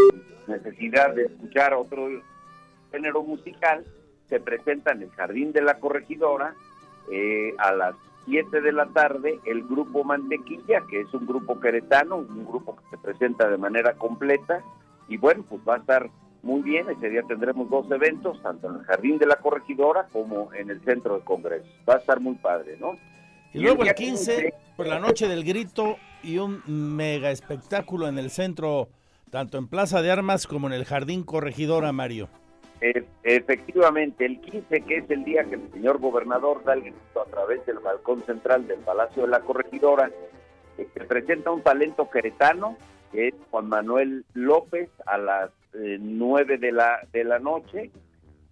[0.47, 2.07] necesidad de escuchar otro
[2.91, 3.85] género musical,
[4.27, 6.55] se presenta en el Jardín de la Corregidora
[7.11, 12.17] eh, a las 7 de la tarde el grupo Mantequilla, que es un grupo queretano,
[12.17, 14.63] un grupo que se presenta de manera completa
[15.07, 16.09] y bueno, pues va a estar
[16.41, 20.53] muy bien, ese día tendremos dos eventos, tanto en el Jardín de la Corregidora como
[20.53, 21.67] en el Centro de Congreso.
[21.87, 22.97] Va a estar muy padre, ¿no?
[23.53, 28.19] Y luego el día 15, por la noche del grito y un mega espectáculo en
[28.19, 28.89] el centro,
[29.29, 32.29] tanto en Plaza de Armas como en el Jardín Corregidora, Mario.
[32.81, 37.21] E- efectivamente, el 15, que es el día que el señor gobernador da el grito
[37.21, 40.09] a través del balcón central del Palacio de la Corregidora,
[40.77, 42.77] eh, se presenta un talento queretano,
[43.11, 47.91] que es Juan Manuel López, a las eh, 9 de la, de la noche,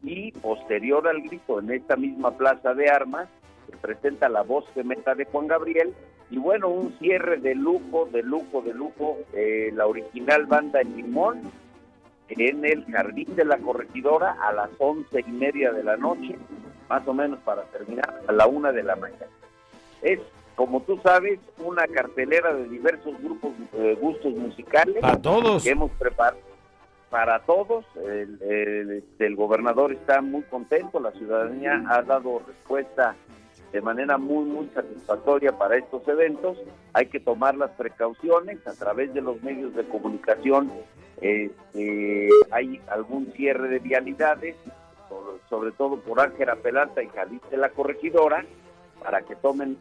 [0.04, 3.28] y posterior al grito, en esta misma Plaza de Armas,
[3.70, 5.94] se presenta la voz meta de Juan Gabriel,
[6.30, 10.96] y bueno, un cierre de lujo, de lujo, de lujo, eh, la original banda El
[10.96, 11.42] Limón,
[12.30, 16.36] en el Jardín de la Corregidora a las once y media de la noche,
[16.90, 19.28] más o menos para terminar a la una de la mañana.
[20.02, 20.20] Es,
[20.56, 24.98] como tú sabes, una cartelera de diversos grupos, eh, gustos musicales.
[25.00, 25.64] Para todos.
[25.64, 26.38] Que hemos preparado
[27.10, 27.86] para todos.
[27.96, 33.16] El, el- el gobernador está muy contento, la ciudadanía ha dado respuesta
[33.72, 36.58] de manera muy, muy satisfactoria para estos eventos.
[36.94, 40.72] Hay que tomar las precauciones a través de los medios de comunicación.
[41.22, 44.56] este, hay algún cierre de vialidades,
[45.50, 48.46] sobre, todo por Ángela Pelanta y Jalisco de la Corregidora,
[49.04, 49.78] para que tomen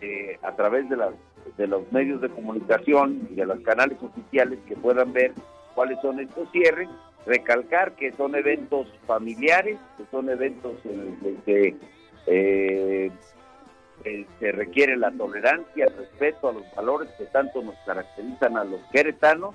[0.00, 1.14] eh, a través de, las,
[1.56, 5.32] de los medios de comunicación y de los canales oficiales que puedan ver
[5.74, 6.88] cuáles son estos cierres.
[7.26, 11.76] Recalcar que son eventos familiares, que son eventos en los que
[12.26, 13.10] eh,
[14.04, 18.64] eh, se requiere la tolerancia, el respeto a los valores que tanto nos caracterizan a
[18.64, 19.54] los queretanos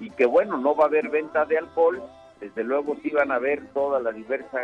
[0.00, 2.02] y que bueno, no va a haber venta de alcohol,
[2.40, 4.58] desde luego sí van a haber toda la diversa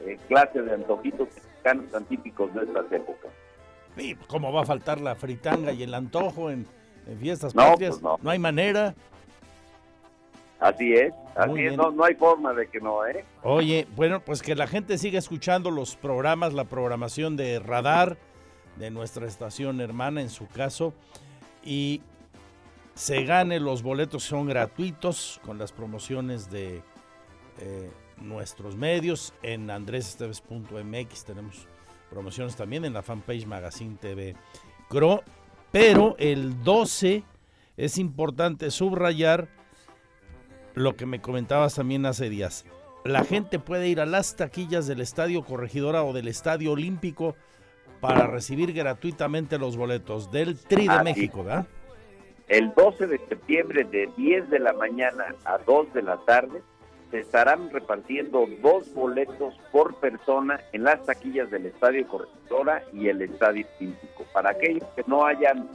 [0.00, 3.30] eh, clase de antojitos mexicanos tan típicos de estas épocas.
[3.96, 6.66] Y ¿Cómo va a faltar la fritanga y el antojo en,
[7.06, 7.92] en fiestas No, patrias?
[7.92, 8.18] pues no.
[8.20, 8.94] no hay manera.
[10.62, 13.24] Así es, así es, no, no hay forma de que no, ¿eh?
[13.42, 18.16] Oye, bueno, pues que la gente siga escuchando los programas, la programación de Radar,
[18.76, 20.94] de nuestra estación hermana en su caso.
[21.64, 22.00] Y
[22.94, 26.82] se gane los boletos son gratuitos con las promociones de
[27.58, 31.66] eh, nuestros medios en andresesteves.mx tenemos
[32.08, 34.36] promociones también en la fanpage Magazine TV
[34.88, 35.22] Cro,
[35.70, 37.24] pero el 12
[37.76, 39.48] es importante subrayar
[40.74, 42.64] lo que me comentabas también hace días.
[43.04, 47.34] La gente puede ir a las taquillas del Estadio Corregidora o del Estadio Olímpico
[48.00, 51.66] para recibir gratuitamente los boletos del Tri de México, ¿verdad?
[52.48, 56.62] El 12 de septiembre de 10 de la mañana a 2 de la tarde
[57.10, 63.20] se estarán repartiendo dos boletos por persona en las taquillas del Estadio Corregidora y el
[63.22, 64.24] Estadio Olímpico.
[64.32, 65.68] Para aquellos que no hayan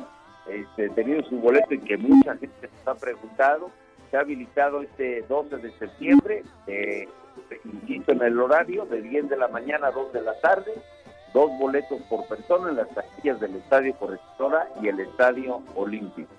[0.49, 3.71] este, tenido su boleto y que mucha gente se está preguntando,
[4.09, 7.07] se ha habilitado este 12 de septiembre, eh,
[7.65, 10.71] insisto en el horario, de 10 de la mañana a 2 de la tarde,
[11.33, 16.31] dos boletos por persona en las taquillas del Estadio Corregidora y el Estadio Olímpico.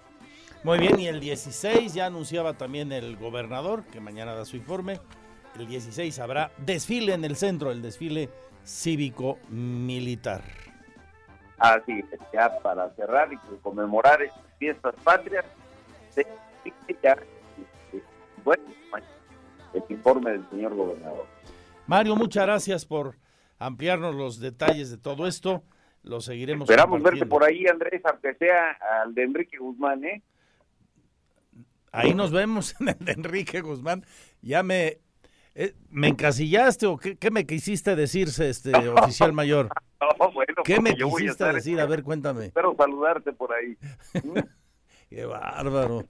[0.64, 4.98] Muy bien, y el 16 ya anunciaba también el gobernador, que mañana da su informe.
[5.56, 8.28] El 16 habrá desfile en el centro, el desfile
[8.64, 10.42] cívico-militar.
[11.58, 15.44] Así es, ya para cerrar y conmemorar estas fiestas patrias,
[16.10, 16.26] se
[17.02, 17.16] ya
[18.48, 19.06] bueno,
[19.74, 21.26] el informe del señor gobernador.
[21.86, 23.16] Mario, muchas gracias por
[23.58, 25.62] ampliarnos los detalles de todo esto.
[26.02, 26.68] Lo seguiremos.
[26.68, 30.22] Esperamos verte por ahí, Andrés, aunque sea al de Enrique Guzmán, ¿eh?
[31.92, 34.04] Ahí nos vemos en el de Enrique Guzmán.
[34.40, 34.98] Ya me,
[35.54, 39.68] eh, me encasillaste o qué, me quisiste decirse, este oficial mayor.
[40.64, 41.80] ¿Qué me quisiste decir?
[41.80, 42.46] A ver, cuéntame.
[42.46, 43.76] Espero saludarte por ahí.
[45.10, 46.04] qué bárbaro.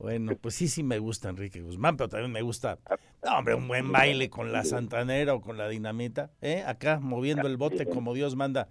[0.00, 2.78] Bueno, pues sí, sí me gusta Enrique Guzmán, pero también me gusta,
[3.22, 6.64] no, hombre, un buen baile con la santanera o con la dinamita, ¿eh?
[6.66, 8.68] Acá moviendo el bote como Dios manda.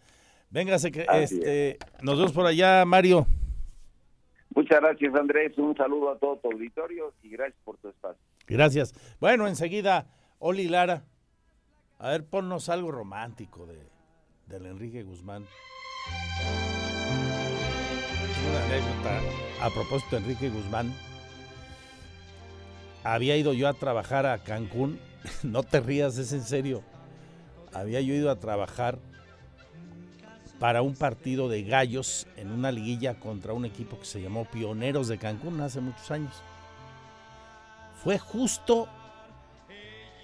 [0.50, 3.28] Véngase que este, nos vemos por allá, Mario.
[4.56, 5.56] Muchas gracias, Andrés.
[5.60, 8.20] Un saludo a todo tu auditorio y gracias por tu espacio.
[8.48, 8.96] Gracias.
[9.20, 10.08] Bueno, enseguida,
[10.40, 11.04] Oli Lara.
[12.00, 13.78] A ver, ponnos algo romántico de,
[14.48, 15.46] del Enrique Guzmán.
[18.50, 19.22] Una anécdota
[19.62, 20.92] a propósito de Enrique Guzmán
[23.04, 25.00] había ido yo a trabajar a Cancún,
[25.44, 26.84] no te rías, es en serio.
[27.74, 29.00] Había yo ido a trabajar
[30.60, 35.08] para un partido de gallos en una liguilla contra un equipo que se llamó Pioneros
[35.08, 36.34] de Cancún hace muchos años.
[38.04, 38.90] Fue justo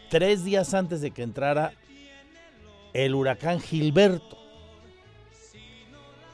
[0.10, 1.74] tres días antes de que entrara
[2.94, 4.38] el huracán Gilberto.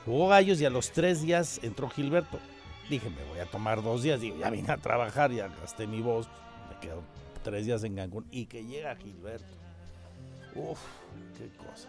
[0.06, 2.40] Jugó gallos y a los tres días entró Gilberto.
[2.92, 4.20] Dije, me voy a tomar dos días.
[4.20, 6.28] Digo, ya vine a trabajar, ya gasté mi voz.
[6.70, 7.02] Me quedo
[7.42, 8.28] tres días en Cancún.
[8.32, 9.56] Y que llega Gilberto.
[10.56, 10.78] Uf,
[11.38, 11.88] qué cosa.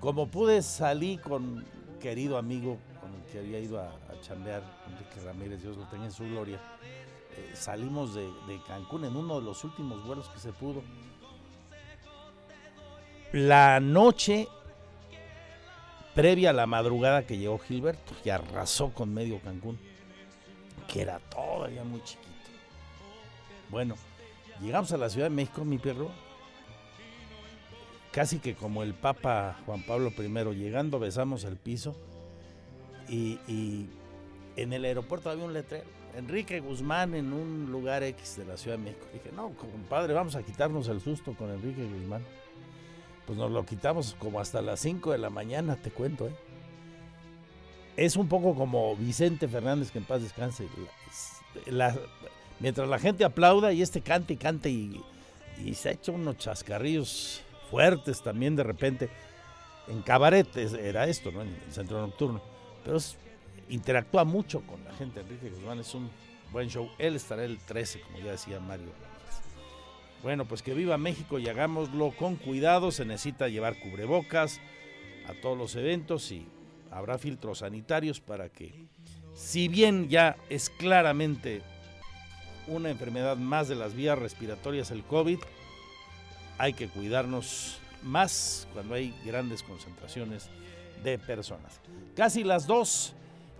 [0.00, 1.64] Como pude, salí con
[2.00, 6.12] querido amigo con el que había ido a, chambear, Enrique Ramírez, Dios lo tenga en
[6.12, 6.58] su gloria.
[7.36, 8.28] Eh, salimos de
[8.66, 10.82] Cancún en uno de los últimos vuelos que se pudo.
[13.30, 14.48] La noche
[16.18, 19.78] previa a la madrugada que llegó Gilberto y arrasó con medio Cancún,
[20.88, 22.28] que era todavía muy chiquito.
[23.70, 23.94] Bueno,
[24.60, 26.10] llegamos a la Ciudad de México, mi perro,
[28.10, 31.94] casi que como el Papa Juan Pablo I, llegando besamos el piso
[33.08, 33.88] y, y
[34.56, 35.86] en el aeropuerto había un letrero.
[36.16, 39.06] Enrique Guzmán en un lugar X de la Ciudad de México.
[39.12, 42.24] Dije, no, compadre, vamos a quitarnos el susto con Enrique Guzmán
[43.28, 46.34] pues nos lo quitamos como hasta las 5 de la mañana, te cuento, ¿eh?
[47.94, 50.66] Es un poco como Vicente Fernández, que en paz descanse.
[52.58, 55.04] mientras la gente aplauda y este cante y cante y,
[55.74, 59.10] se ha hecho unos chascarrillos fuertes también de repente.
[59.88, 61.42] En cabaret era esto, ¿no?
[61.42, 62.40] En el centro nocturno.
[62.82, 62.96] Pero
[63.68, 65.20] interactúa mucho con la gente.
[65.20, 66.10] Enrique Guzmán es un
[66.50, 66.88] buen show.
[66.96, 69.07] Él estará el 13, como ya decía Mario.
[70.22, 72.90] Bueno, pues que viva México y hagámoslo con cuidado.
[72.90, 74.60] Se necesita llevar cubrebocas
[75.28, 76.46] a todos los eventos y
[76.90, 78.86] habrá filtros sanitarios para que,
[79.34, 81.62] si bien ya es claramente
[82.66, 85.38] una enfermedad más de las vías respiratorias, el COVID,
[86.58, 90.50] hay que cuidarnos más cuando hay grandes concentraciones
[91.04, 91.80] de personas.
[92.16, 93.14] Casi las dos.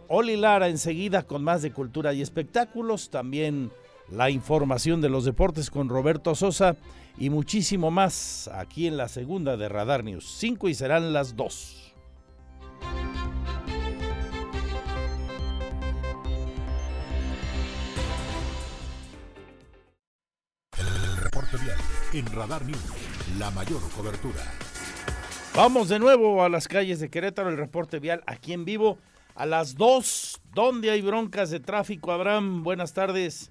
[0.09, 3.11] Oli Lara enseguida con más de cultura y espectáculos.
[3.11, 3.71] También
[4.11, 6.77] la información de los deportes con Roberto Sosa
[7.19, 10.25] y muchísimo más aquí en la segunda de Radar News.
[10.39, 11.95] Cinco y serán las dos.
[20.79, 21.79] El reporte vial
[22.15, 22.79] en Radar News,
[23.39, 24.43] la mayor cobertura.
[25.55, 28.99] Vamos de nuevo a las calles de Querétaro, el reporte vial aquí en vivo
[29.35, 32.65] a las 2, ¿Dónde hay broncas de tráfico, Abraham?
[32.65, 33.51] Buenas tardes.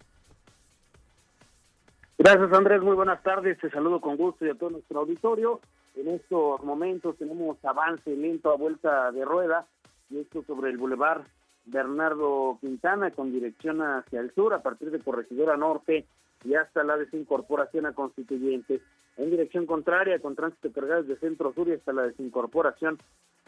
[2.19, 2.81] Gracias, Andrés.
[2.81, 3.59] Muy buenas tardes.
[3.59, 5.61] Te saludo con gusto y a todo nuestro auditorio.
[5.95, 9.67] En estos momentos tenemos avance lento a vuelta de rueda,
[10.09, 11.21] y esto sobre el Boulevard
[11.65, 16.07] Bernardo Quintana con dirección hacia el sur, a partir de Corregidora Norte
[16.43, 18.81] y hasta la desincorporación a Constituyentes.
[19.17, 22.97] En dirección contraria, con tránsito cargado desde Centro Sur y hasta la desincorporación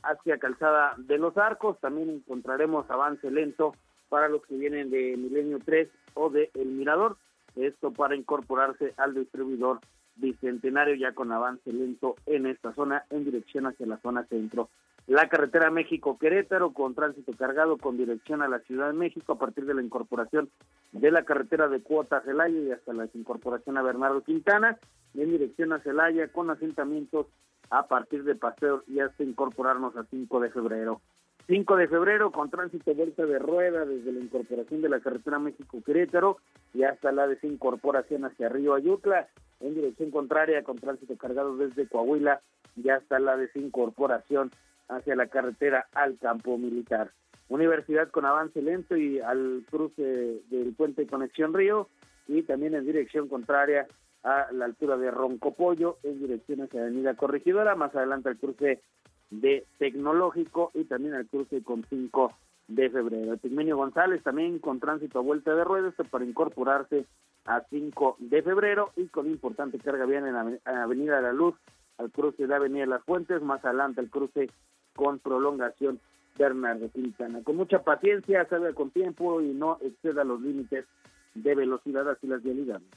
[0.04, 1.80] hacia Calzada de los Arcos.
[1.80, 3.74] También encontraremos avance lento
[4.10, 7.18] para los que vienen de Milenio 3 o de El Mirador.
[7.56, 9.80] Esto para incorporarse al distribuidor
[10.16, 14.70] bicentenario ya con avance lento en esta zona en dirección hacia la zona centro.
[15.08, 19.66] La carretera México-Querétaro con tránsito cargado con dirección a la Ciudad de México a partir
[19.66, 20.50] de la incorporación
[20.92, 24.78] de la carretera de Cuota Celaya y hasta la incorporación a Bernardo Quintana
[25.16, 27.26] en dirección a Celaya con asentamientos
[27.72, 31.02] a partir de Paseo y hasta incorporarnos a 5 de febrero.
[31.50, 36.38] 5 de febrero con tránsito vuelta de rueda desde la incorporación de la carretera México-Querétaro
[36.76, 39.28] y hasta la desincorporación hacia Río Ayutla
[39.60, 42.40] en dirección contraria con tránsito cargado desde Coahuila
[42.76, 44.52] y hasta la desincorporación
[44.90, 47.10] hacia la carretera al campo militar.
[47.48, 51.90] Universidad con avance lento y al cruce del puente Conexión Río
[52.28, 53.88] y también en dirección contraria
[54.22, 58.84] a la altura de Roncopollo en dirección hacia Avenida Corregidora, más adelante al cruce
[59.30, 62.34] de Tecnológico y también al cruce con 5
[62.68, 63.38] de febrero.
[63.38, 67.06] Pigmenio González también con tránsito a vuelta de ruedas para incorporarse
[67.46, 71.56] a 5 de febrero y con importante carga viene en Avenida de la Luz
[71.98, 74.50] al cruce de Avenida Las Fuentes, más adelante al cruce
[74.96, 76.00] con prolongación
[76.38, 77.44] Bernardo Quintana.
[77.44, 80.86] Con mucha paciencia, salga con tiempo y no exceda los límites
[81.34, 82.88] de velocidad hacia las vialidades.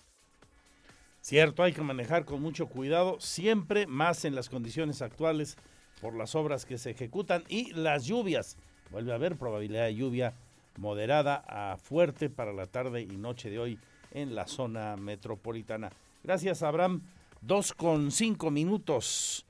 [1.21, 5.57] Cierto, hay que manejar con mucho cuidado, siempre más en las condiciones actuales
[6.03, 8.59] por las obras que se ejecutan y las lluvias.
[8.91, 10.35] Vuelve a haber probabilidad de lluvia
[10.77, 13.79] moderada a fuerte para la tarde y noche de hoy
[14.11, 15.93] en la zona metropolitana.
[16.25, 17.03] Gracias, Abraham.
[17.41, 19.47] Dos con cinco minutos.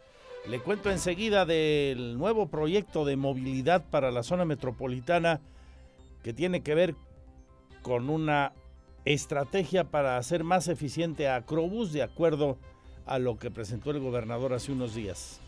[0.46, 5.40] Le cuento enseguida del nuevo proyecto de movilidad para la zona metropolitana
[6.22, 6.94] que tiene que ver
[7.80, 8.52] con una
[9.04, 12.58] estrategia para hacer más eficiente a Acrobús de acuerdo
[13.06, 15.41] a lo que presentó el gobernador hace unos días.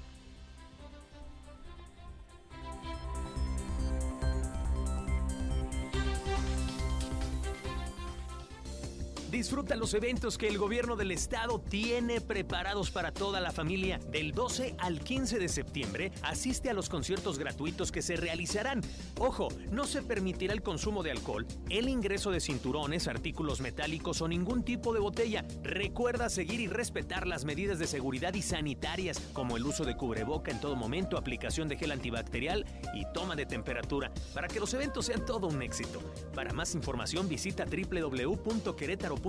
[9.35, 13.99] Disfruta los eventos que el gobierno del estado tiene preparados para toda la familia.
[14.13, 18.81] Del 12 al 15 de septiembre, asiste a los conciertos gratuitos que se realizarán.
[19.19, 24.29] Ojo, no se permitirá el consumo de alcohol, el ingreso de cinturones, artículos metálicos o
[24.29, 25.45] ningún tipo de botella.
[25.65, 30.53] Recuerda seguir y respetar las medidas de seguridad y sanitarias, como el uso de cubreboca
[30.53, 32.65] en todo momento, aplicación de gel antibacterial
[32.95, 36.01] y toma de temperatura, para que los eventos sean todo un éxito.
[36.37, 39.24] Para más información visita www.querétaro.com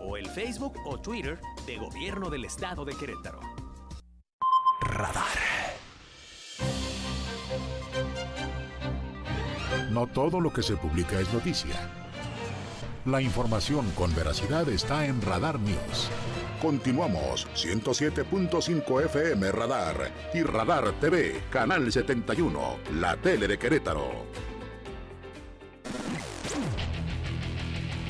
[0.00, 3.40] o el Facebook o Twitter de Gobierno del Estado de Querétaro.
[4.80, 5.26] Radar.
[9.90, 11.74] No todo lo que se publica es noticia.
[13.04, 16.08] La información con veracidad está en Radar News.
[16.60, 24.24] Continuamos 107.5 FM Radar y Radar TV, Canal 71, la tele de Querétaro.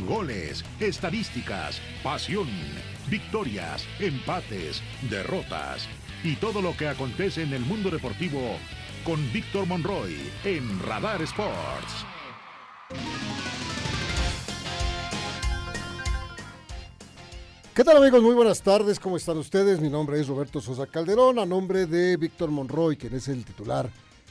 [0.07, 2.49] Goles, estadísticas, pasión,
[3.09, 5.89] victorias, empates, derrotas
[6.25, 8.57] y todo lo que acontece en el mundo deportivo
[9.05, 12.07] con Víctor Monroy en Radar Sports.
[17.75, 18.23] ¿Qué tal amigos?
[18.23, 19.81] Muy buenas tardes, ¿cómo están ustedes?
[19.81, 23.89] Mi nombre es Roberto Sosa Calderón, a nombre de Víctor Monroy, quien es el titular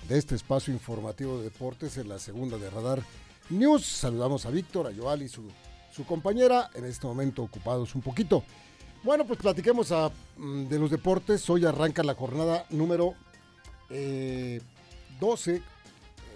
[0.07, 3.01] de este espacio informativo de deportes en la segunda de Radar
[3.49, 3.85] News.
[3.85, 5.43] Saludamos a Víctor, a Joal y su
[5.91, 8.43] su compañera, en este momento ocupados un poquito.
[9.03, 9.93] Bueno, pues platiquemos
[10.37, 11.49] mm, de los deportes.
[11.49, 13.15] Hoy arranca la jornada número
[13.89, 15.61] 12, eh,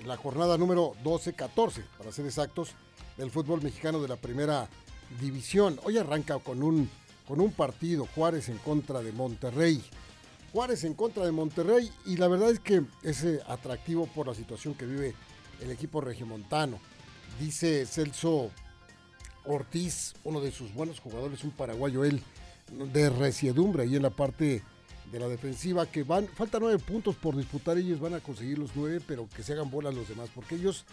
[0.05, 2.71] la jornada número 12-14, para ser exactos,
[3.17, 4.67] del fútbol mexicano de la primera
[5.21, 5.79] división.
[5.83, 6.89] Hoy arranca con un,
[7.27, 9.81] con un partido, Juárez en contra de Monterrey.
[10.51, 14.73] Juárez en contra de Monterrey y la verdad es que es atractivo por la situación
[14.73, 15.13] que vive
[15.61, 16.79] el equipo regiomontano.
[17.39, 18.49] Dice Celso
[19.45, 22.21] Ortiz, uno de sus buenos jugadores, un paraguayo él,
[22.93, 24.63] de resiedumbre ahí en la parte
[25.11, 28.71] de la defensiva, que van, falta nueve puntos por disputar, ellos van a conseguir los
[28.75, 30.85] nueve, pero que se hagan bolas los demás, porque ellos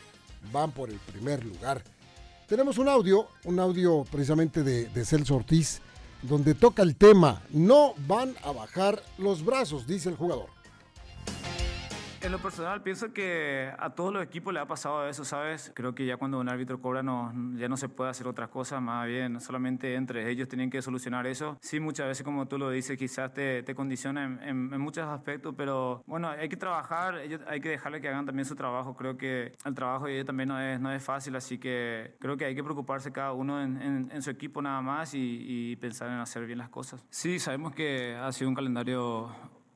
[0.52, 1.82] van por el primer lugar.
[2.46, 5.80] Tenemos un audio, un audio precisamente de, de Celso Ortiz,
[6.22, 10.48] donde toca el tema, no van a bajar los brazos, dice el jugador.
[12.24, 15.72] En lo personal, pienso que a todos los equipos le ha pasado eso, ¿sabes?
[15.74, 18.80] Creo que ya cuando un árbitro cobra no, ya no se puede hacer otras cosas,
[18.80, 21.58] más bien solamente entre ellos tienen que solucionar eso.
[21.60, 25.52] Sí, muchas veces, como tú lo dices, quizás te, te condiciona en, en, muchos aspectos,
[25.56, 28.94] pero bueno, hay que trabajar, ellos, hay que dejarle que hagan también su trabajo.
[28.94, 32.36] Creo que el trabajo de ellos también no es, no es fácil, así que creo
[32.36, 36.08] que hay que preocuparse cada uno en, en su equipo nada más y, y pensar
[36.08, 37.04] en hacer bien las cosas.
[37.10, 39.28] Sí, sabemos que ha sido un calendario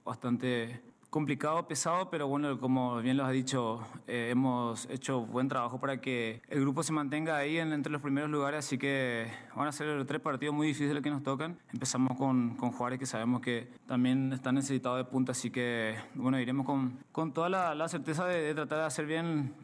[0.05, 0.81] bastante
[1.17, 5.99] complicado, pesado, pero bueno, como bien lo has dicho, eh, hemos hecho buen trabajo para
[5.99, 9.73] que el grupo se mantenga ahí en, entre los primeros lugares, así que van a
[9.73, 11.59] ser tres partidos muy difíciles que nos tocan.
[11.73, 16.39] Empezamos con, con Juárez, que sabemos que también está necesitado de punta, así que bueno,
[16.39, 19.55] iremos con, con toda la, certeza de, tratar de hacer bien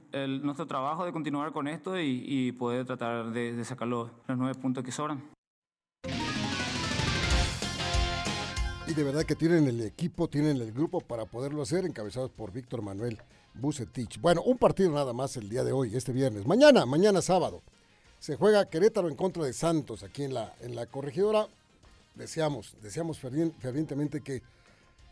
[0.41, 4.59] nuestro trabajo, de continuar con esto y, poder tratar de, de sacar los, los nueve
[4.59, 5.23] puntos que sobran.
[8.87, 12.53] Y de verdad que tienen el equipo, tienen el grupo para poderlo hacer, encabezados por
[12.53, 13.19] Víctor Manuel
[13.55, 14.21] Bucetich.
[14.21, 16.47] Bueno, un partido nada más el día de hoy, este viernes.
[16.47, 17.63] Mañana, mañana sábado,
[18.19, 21.47] se juega Querétaro en contra de Santos aquí en la, en la corregidora.
[22.17, 24.43] Deseamos, deseamos fervientemente que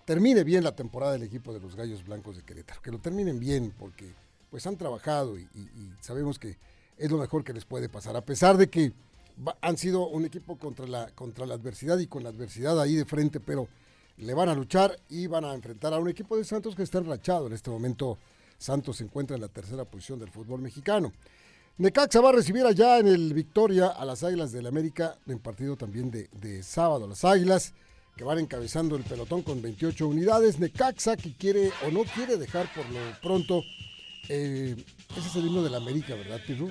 [0.04, 3.38] termine bien la temporada del equipo de los Gallos Blancos de Querétaro, que lo terminen
[3.38, 4.12] bien porque
[4.50, 5.48] pues han trabajado y
[6.00, 6.58] sabemos que
[6.98, 8.92] es lo mejor que les puede pasar, a pesar de que
[9.60, 13.04] han sido un equipo contra la, contra la adversidad y con la adversidad ahí de
[13.04, 13.68] frente, pero
[14.18, 16.98] le van a luchar y van a enfrentar a un equipo de Santos que está
[16.98, 17.46] enrachado.
[17.46, 18.18] En este momento
[18.58, 21.12] Santos se encuentra en la tercera posición del fútbol mexicano.
[21.78, 25.76] Necaxa va a recibir allá en el Victoria a las Águilas del América en partido
[25.76, 27.08] también de, sábado.
[27.08, 27.72] Las Águilas
[28.16, 30.58] que van encabezando el pelotón con 28 unidades.
[30.58, 33.62] Necaxa que quiere o no quiere dejar por lo pronto.
[34.28, 34.76] Eh,
[35.16, 36.70] ese es el himno del América, ¿verdad, Pirru?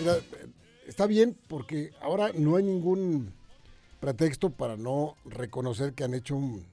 [0.00, 0.16] Mira,
[0.86, 3.34] está bien porque ahora no hay ningún
[4.00, 6.66] pretexto para no reconocer que han hecho un,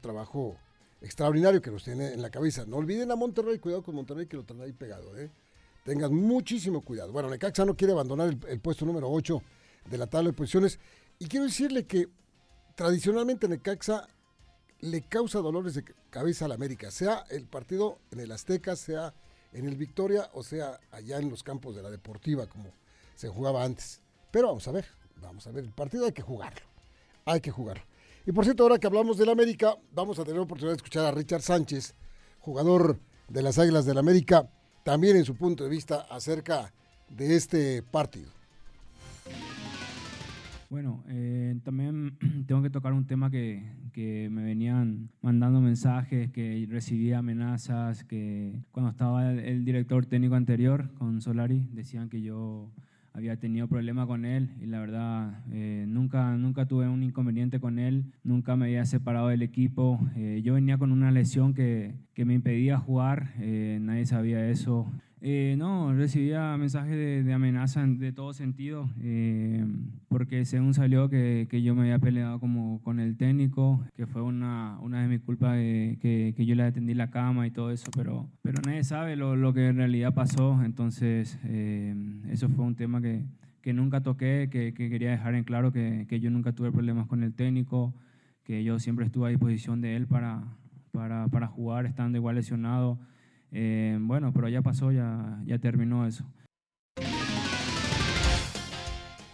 [0.00, 0.56] trabajo
[1.02, 2.64] extraordinario que nos tiene en la cabeza.
[2.66, 5.14] No olviden a Monterrey, cuidado con Monterrey que lo traen ahí pegado.
[5.18, 5.30] ¿eh?
[5.84, 7.12] Tengan muchísimo cuidado.
[7.12, 9.42] Bueno, Necaxa no quiere abandonar el, puesto número 8
[9.90, 10.78] de la tabla de posiciones.
[11.18, 12.08] Y quiero decirle que
[12.76, 14.08] tradicionalmente Necaxa
[14.80, 19.12] le causa dolores de cabeza a la América, sea el partido en el Azteca, sea
[19.52, 22.72] en el Victoria, o sea, allá en los campos de la Deportiva, como
[23.14, 24.00] se jugaba antes.
[24.30, 24.86] Pero vamos a ver,
[25.20, 26.66] vamos a ver, el partido hay que jugarlo,
[27.24, 27.84] hay que jugarlo.
[28.26, 31.06] Y por cierto, ahora que hablamos del América, vamos a tener la oportunidad de escuchar
[31.06, 31.94] a Richard Sánchez,
[32.38, 32.98] jugador
[33.28, 34.48] de las Águilas del América,
[34.84, 36.72] también en su punto de vista acerca
[37.08, 38.39] de este partido.
[40.70, 42.16] Bueno, eh, también
[42.46, 43.78] tengo que tocar un tema que,
[44.30, 51.20] me venían mandando mensajes, que recibía amenazas, que cuando estaba el, director técnico anterior con
[51.20, 52.70] Solari decían que yo
[53.12, 57.78] había tenido problemas con él y la verdad eh, nunca, nunca tuve un inconveniente con
[57.78, 60.00] él, nunca me había separado del equipo.
[60.16, 64.90] Eh, yo venía con una lesión que, que me impedía jugar, nadie sabía eso.
[65.22, 69.66] Eh, no, recibía mensajes de, amenaza de todo sentido, eh,
[70.08, 74.22] porque según salió que, que, yo me había peleado como con el técnico, que fue
[74.22, 77.90] una, una de mis culpas que, que, yo le atendí la cama y todo eso,
[77.94, 81.94] pero, pero nadie sabe lo, lo que en realidad pasó, entonces eh,
[82.30, 83.22] eso fue un tema que,
[83.60, 87.34] que nunca toqué, que, quería dejar en claro que, yo nunca tuve problemas con el
[87.34, 87.94] técnico,
[88.42, 90.44] que yo siempre estuve a disposición de él para,
[90.92, 92.98] para, para jugar estando igual lesionado.
[93.52, 96.24] Eh, bueno, pero ya pasó, ya, terminó eso.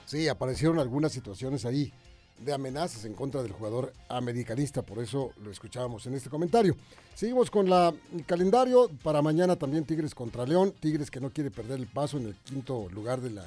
[0.06, 1.92] Sí, aparecieron algunas situaciones ahí
[2.38, 6.76] de amenazas en contra del jugador americanista, por eso lo escuchábamos en este comentario.
[7.14, 11.80] Seguimos con el calendario para mañana también Tigres contra León, Tigres que no quiere perder
[11.80, 13.46] el paso en el quinto lugar de la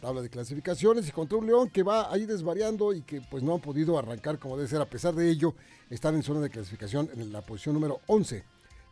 [0.00, 3.54] tabla de clasificaciones y contra un León que va ahí desvariando y que pues no
[3.54, 5.54] ha podido arrancar como debe ser, a pesar de ello
[5.90, 8.44] están en zona de clasificación en la posición número 11.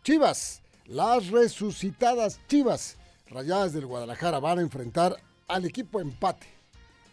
[0.02, 2.96] Chivas las resucitadas Chivas
[3.28, 5.16] Rayadas del Guadalajara van a enfrentar
[5.48, 6.46] al equipo empate.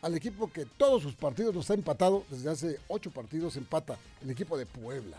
[0.01, 4.29] Al equipo que todos sus partidos los ha empatado desde hace ocho partidos, empata el
[4.29, 5.17] equipo de Puebla.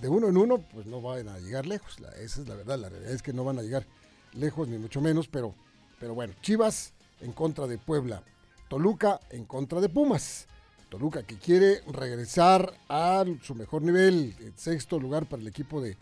[0.00, 1.96] De uno en uno, pues no van a llegar lejos.
[2.20, 2.78] esa es la verdad.
[2.78, 3.86] La realidad es que no van a llegar
[4.34, 5.26] lejos, ni mucho menos.
[5.26, 5.54] Pero,
[5.98, 8.22] pero bueno, Chivas en contra de Puebla.
[8.68, 10.46] Toluca en contra de Pumas.
[10.90, 15.96] Toluca que quiere regresar a su mejor nivel, el sexto lugar para el equipo de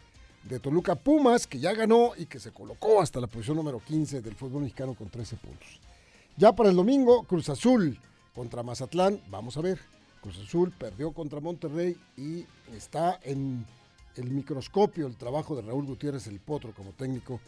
[0.44, 4.20] de Toluca Pumas, que ya ganó y que se colocó hasta la posición número 15
[4.20, 5.68] del fútbol mexicano con 13 puntos.
[6.36, 7.98] Ya para el domingo, Cruz Azul
[8.34, 9.78] contra Mazatlán, vamos a ver.
[10.20, 13.66] Cruz Azul perdió contra Monterrey y está en
[14.16, 17.40] el microscopio el trabajo de Raúl Gutiérrez, el potro, como técnico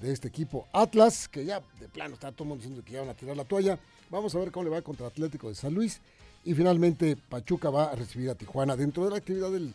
[0.00, 0.66] de este equipo.
[0.72, 3.36] Atlas, que ya de plano está todo el mundo diciendo que ya van a tirar
[3.36, 3.78] la toalla.
[4.10, 6.00] Vamos a ver cómo le va contra Atlético de San Luis.
[6.44, 9.74] Y finalmente Pachuca va a recibir a Tijuana dentro de la actividad del,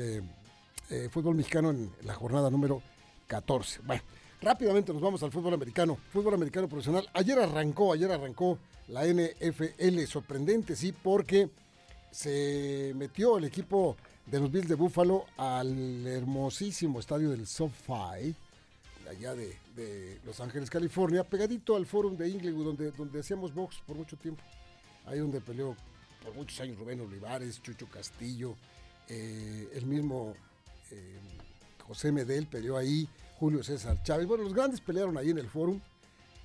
[0.00, 0.22] eh,
[0.90, 2.82] eh, fútbol mexicano en la jornada número
[3.26, 3.80] 14.
[3.84, 4.02] Bueno,
[4.40, 5.98] rápidamente nos vamos al fútbol americano.
[6.12, 7.08] Fútbol americano profesional.
[7.14, 8.58] Ayer arrancó, ayer arrancó
[8.88, 10.04] la NFL.
[10.06, 11.48] Sorprendente, sí, porque
[12.10, 18.34] se metió el equipo de los Bills de Buffalo al hermosísimo estadio del SoFi,
[19.10, 23.96] allá de, Los Ángeles, California, pegadito al Forum de Inglewood, donde, donde hacíamos box por
[23.96, 24.42] mucho tiempo.
[25.06, 25.76] Ahí donde peleó
[26.24, 28.54] por muchos años Rubén Olivares, Chucho Castillo,
[29.08, 30.34] eh, el mismo
[31.86, 33.08] José Medel peleó ahí,
[33.38, 34.26] Julio César Chávez.
[34.26, 35.80] Bueno, los grandes pelearon ahí en el Forum.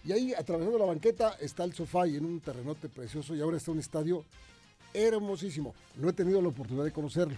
[0.03, 3.35] Y ahí, atravesando la banqueta, está el sofá y en un terrenote precioso.
[3.35, 4.23] Y ahora está un estadio
[4.93, 5.75] hermosísimo.
[5.95, 7.37] No he tenido la oportunidad de conocerlo.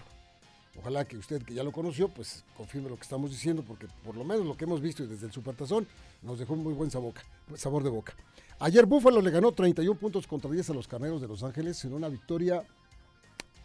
[0.78, 4.16] Ojalá que usted que ya lo conoció, pues confirme lo que estamos diciendo, porque por
[4.16, 5.86] lo menos lo que hemos visto desde el Supertazón
[6.22, 8.14] nos dejó un muy buen sabor de boca.
[8.58, 11.92] Ayer Búfalo le ganó 31 puntos contra 10 a los Carneros de Los Ángeles en
[11.92, 12.62] una victoria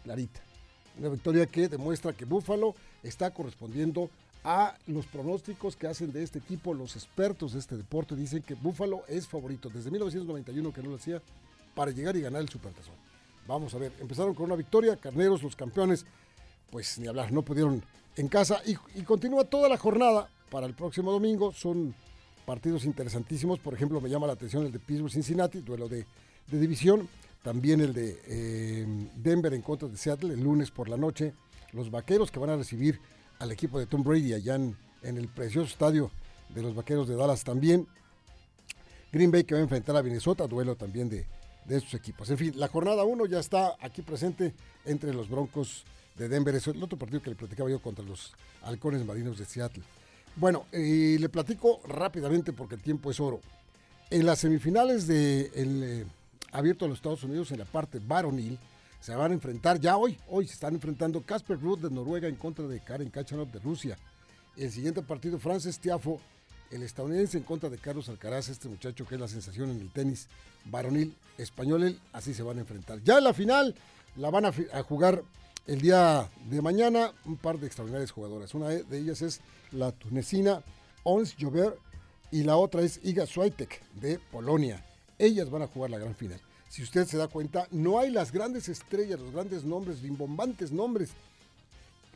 [0.02, 0.40] clarita.
[0.98, 4.10] Una victoria que demuestra que Búfalo está correspondiendo
[4.44, 8.16] a los pronósticos que hacen de este equipo los expertos de este deporte.
[8.16, 11.22] Dicen que Búfalo es favorito desde 1991 que no lo hacía
[11.74, 12.94] para llegar y ganar el Supertazón.
[13.46, 16.04] Vamos a ver, empezaron con una victoria, Carneros, los campeones,
[16.70, 17.82] pues ni hablar, no pudieron
[18.16, 21.52] en casa y, y continúa toda la jornada para el próximo domingo.
[21.52, 21.94] Son
[22.44, 26.06] partidos interesantísimos, por ejemplo, me llama la atención el de Pittsburgh-Cincinnati, duelo de,
[26.46, 27.08] de, división,
[27.42, 28.86] también el de eh,
[29.16, 31.34] Denver en contra de Seattle el lunes por la noche,
[31.72, 33.00] los vaqueros que van a recibir
[33.38, 36.10] al equipo de Tom Brady allá en, en el precioso estadio
[36.48, 37.86] de los vaqueros de Dallas también.
[39.12, 41.26] Green Bay que va a enfrentar a Minnesota, duelo también de,
[41.64, 42.28] de estos equipos.
[42.30, 45.84] En fin, la jornada 1 ya está aquí presente entre los Broncos
[46.16, 46.54] de Denver.
[46.54, 48.32] Es el otro partido que le platicaba yo contra los
[48.62, 49.82] halcones marinos de Seattle.
[50.36, 53.40] Bueno, eh, le platico rápidamente porque el tiempo es oro.
[54.10, 56.06] En las semifinales del de eh,
[56.52, 58.58] abierto a los Estados Unidos, en la parte varonil,
[59.00, 60.18] se van a enfrentar ya hoy.
[60.28, 63.96] Hoy se están enfrentando Casper Ruud de Noruega en contra de Karen Kachanov de Rusia.
[64.56, 66.20] El siguiente partido, Frances Tiafo,
[66.70, 69.90] el estadounidense en contra de Carlos Alcaraz, este muchacho que es la sensación en el
[69.90, 70.28] tenis
[70.64, 73.00] varonil español, así se van a enfrentar.
[73.04, 73.74] Ya en la final
[74.16, 75.22] la van a, a, jugar
[75.66, 78.52] el día de mañana un par de extraordinarias jugadoras.
[78.54, 79.40] Una de ellas es
[79.70, 80.62] la tunecina
[81.04, 81.78] Ons Jover
[82.30, 84.84] y la otra es Iga Swiatek de Polonia.
[85.18, 86.40] Ellas van a jugar la gran final.
[86.68, 91.10] Si usted se da cuenta, no hay las grandes estrellas, los grandes nombres, rimbombantes nombres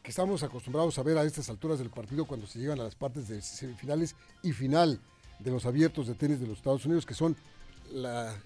[0.02, 2.94] que estamos acostumbrados a ver a estas alturas del partido cuando se llegan a las
[2.94, 5.00] partes de semifinales y final
[5.38, 7.36] de los abiertos de tenis de los Estados Unidos, que son
[7.92, 8.36] la,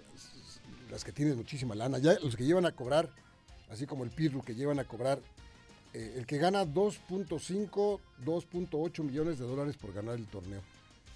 [0.91, 3.11] las que tienen muchísima lana, ya los que llevan a cobrar,
[3.71, 5.21] así como el Pirru, que llevan a cobrar,
[5.95, 10.61] eh, el que gana 2.5, 2.8 millones de dólares por ganar el torneo.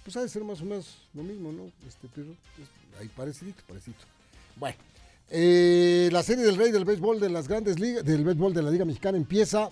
[0.03, 1.71] Pues ha de ser más o menos lo mismo, ¿no?
[1.87, 2.67] Este Pirru, pues,
[2.99, 4.03] ahí parecidito, parecidito.
[4.55, 4.75] Bueno,
[5.29, 8.71] eh, la serie del rey del béisbol de las grandes ligas, del béisbol de la
[8.71, 9.69] Liga Mexicana empieza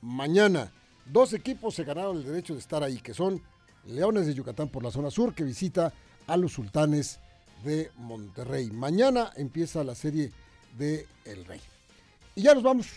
[0.00, 0.72] mañana.
[1.06, 3.42] Dos equipos se ganaron el derecho de estar ahí, que son
[3.86, 5.92] Leones de Yucatán por la zona sur, que visita
[6.26, 7.18] a los Sultanes
[7.64, 8.70] de Monterrey.
[8.70, 10.32] Mañana empieza la serie
[10.78, 11.60] de El Rey.
[12.34, 12.88] Y ya nos vamos.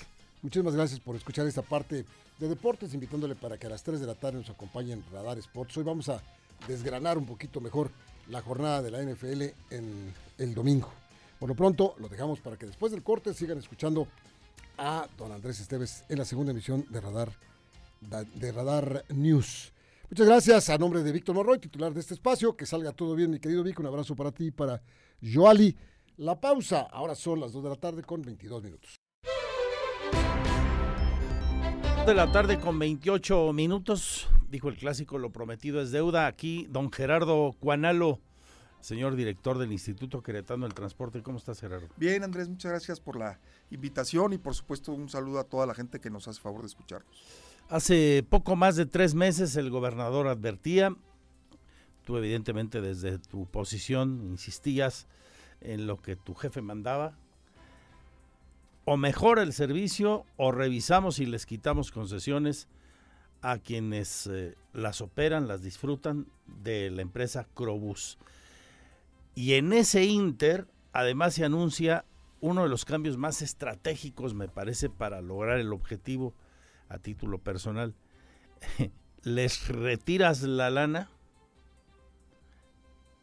[0.42, 2.06] Muchísimas gracias por escuchar esta parte
[2.40, 5.76] de deportes, invitándole para que a las 3 de la tarde nos acompañen Radar Sports.
[5.78, 6.22] Hoy vamos a
[6.68, 7.92] desgranar un poquito mejor
[8.30, 10.90] la jornada de la NFL en el domingo.
[11.40, 14.08] Por lo pronto, lo dejamos para que después del corte sigan escuchando
[14.78, 17.32] a don Andrés Esteves en la segunda emisión de Radar,
[18.02, 19.72] de Radar News.
[20.10, 22.56] Muchas gracias a nombre de Víctor Morroy, titular de este espacio.
[22.56, 23.80] Que salga todo bien, mi querido Vic.
[23.80, 24.82] Un abrazo para ti y para
[25.22, 25.76] Joali.
[26.18, 29.07] La pausa, ahora son las 2 de la tarde con 22 minutos.
[32.08, 36.26] De la tarde con 28 minutos, dijo el clásico, lo prometido es deuda.
[36.26, 38.22] Aquí, don Gerardo Cuanalo,
[38.80, 41.22] señor director del Instituto Queretano del Transporte.
[41.22, 41.90] ¿Cómo estás, Gerardo?
[41.98, 43.42] Bien, Andrés, muchas gracias por la
[43.72, 46.68] invitación y por supuesto un saludo a toda la gente que nos hace favor de
[46.68, 47.26] escucharnos.
[47.68, 50.96] Hace poco más de tres meses el gobernador advertía,
[52.06, 55.08] tú evidentemente desde tu posición insistías
[55.60, 57.18] en lo que tu jefe mandaba,
[58.90, 62.70] o mejora el servicio o revisamos y les quitamos concesiones
[63.42, 68.18] a quienes eh, las operan, las disfrutan de la empresa Crobus.
[69.36, 72.06] Y en ese inter, además se anuncia
[72.40, 76.34] uno de los cambios más estratégicos, me parece, para lograr el objetivo
[76.88, 77.94] a título personal.
[79.24, 81.12] Les retiras la lana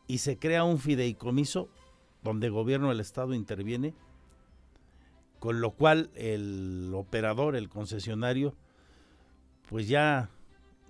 [0.07, 1.71] y se crea un fideicomiso
[2.23, 3.95] donde el gobierno del Estado interviene
[5.45, 8.57] con lo cual el operador, el concesionario,
[9.68, 10.30] pues ya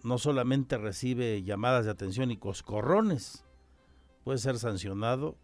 [0.05, 3.45] no solamente recibe llamadas de atención y coscorrones,
[4.23, 5.37] puede ser sancionado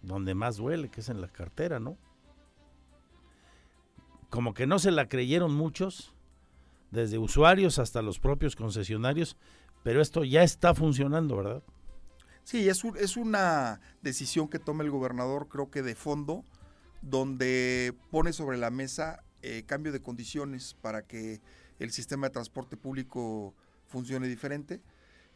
[0.00, 1.98] donde más duele, que es en la cartera, ¿no?
[4.30, 6.14] como que no se la creyeron muchos,
[6.92, 9.36] desde usuarios hasta los propios concesionarios,
[9.82, 11.64] pero esto ya está funcionando, ¿verdad?
[12.44, 16.44] Sí, es, es una decisión que toma el gobernador, creo que de fondo,
[17.02, 21.40] donde pone sobre la mesa eh, cambio de condiciones para que
[21.78, 23.54] el sistema de transporte público
[23.86, 24.80] funcione diferente.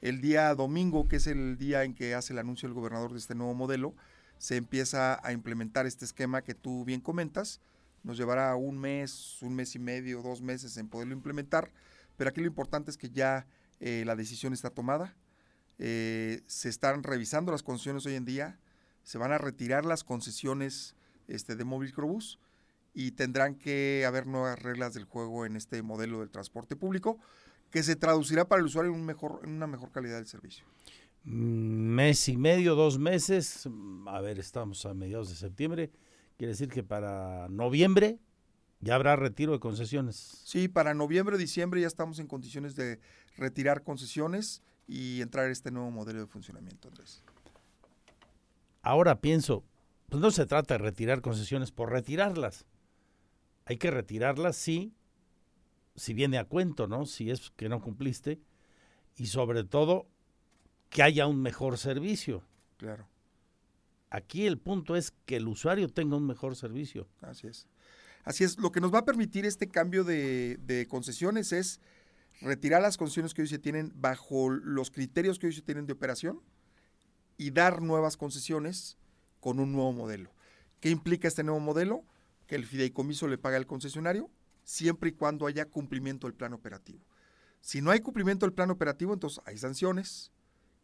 [0.01, 3.19] El día domingo, que es el día en que hace el anuncio el gobernador de
[3.19, 3.95] este nuevo modelo,
[4.39, 7.61] se empieza a implementar este esquema que tú bien comentas.
[8.03, 11.73] Nos llevará un mes, un mes y medio, dos meses en poderlo implementar,
[12.17, 13.47] pero aquí lo importante es que ya
[13.81, 15.17] eh, la decisión está tomada.
[15.79, 18.59] Eh, se están revisando las concesiones hoy en día,
[19.03, 20.96] se van a retirar las concesiones
[21.29, 22.39] este, de Móvil Crobús
[22.95, 27.19] y tendrán que haber nuevas reglas del juego en este modelo del transporte público
[27.71, 30.65] que se traducirá para el usuario en, un mejor, en una mejor calidad del servicio.
[31.25, 35.91] Mm, mes y medio, dos meses, mm, a ver, estamos a mediados de septiembre,
[36.39, 38.19] quiere decir que para noviembre
[38.81, 40.17] ya habrá retiro de concesiones.
[40.45, 43.01] Sí, para noviembre, diciembre ya estamos en condiciones de
[43.37, 47.23] retirar concesiones y entrar en este nuevo modelo de funcionamiento, Andrés.
[48.83, 49.65] Ahora pienso,
[50.09, 52.67] pues no se trata de retirar concesiones por retirarlas.
[53.65, 54.95] Hay que retirarlas, sí,
[55.97, 57.07] si viene a cuento, ¿no?
[57.07, 58.41] Si es que no cumpliste.
[59.17, 60.07] Y sobre todo,
[60.91, 62.45] que haya un mejor servicio.
[62.77, 63.09] Claro.
[64.11, 67.09] Aquí el punto es que el usuario tenga un mejor servicio.
[67.23, 67.67] Así es.
[68.25, 68.59] Así es.
[68.59, 71.81] Lo que nos va a permitir este cambio de, de concesiones es
[72.41, 75.95] retirar las concesiones que hoy se tienen bajo los criterios que hoy se tienen de
[75.95, 76.41] operación
[77.39, 78.99] y dar nuevas concesiones
[79.41, 80.31] con un nuevo modelo.
[80.81, 82.05] ¿Qué implica este nuevo modelo?
[82.47, 84.31] Que el fideicomiso le paga al concesionario
[84.65, 87.01] siempre y cuando haya cumplimiento del plan operativo.
[87.61, 90.33] Si no hay cumplimiento del plan operativo, entonces hay sanciones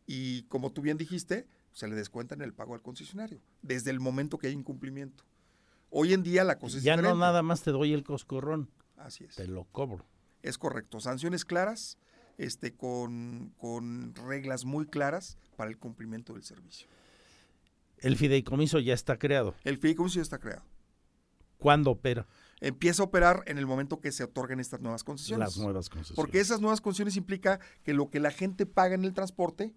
[0.06, 4.38] y como tú bien dijiste, se le descuentan el pago al concesionario desde el momento
[4.38, 5.24] que hay incumplimiento.
[5.90, 8.70] Hoy en día la cosa es Ya no nada más te doy el coscorrón.
[8.96, 9.36] Así es.
[9.36, 10.06] Te lo cobro.
[10.42, 11.00] Es correcto.
[11.00, 11.98] Sanciones claras,
[12.38, 16.88] este, con, con reglas muy claras para el cumplimiento del servicio.
[18.02, 19.54] El fideicomiso ya está creado.
[19.64, 20.64] El fideicomiso ya está creado.
[21.56, 22.26] ¿Cuándo opera?
[22.60, 25.46] Empieza a operar en el momento que se otorguen estas nuevas concesiones.
[25.46, 26.16] Las nuevas concesiones.
[26.16, 29.72] Porque esas nuevas concesiones implica que lo que la gente paga en el transporte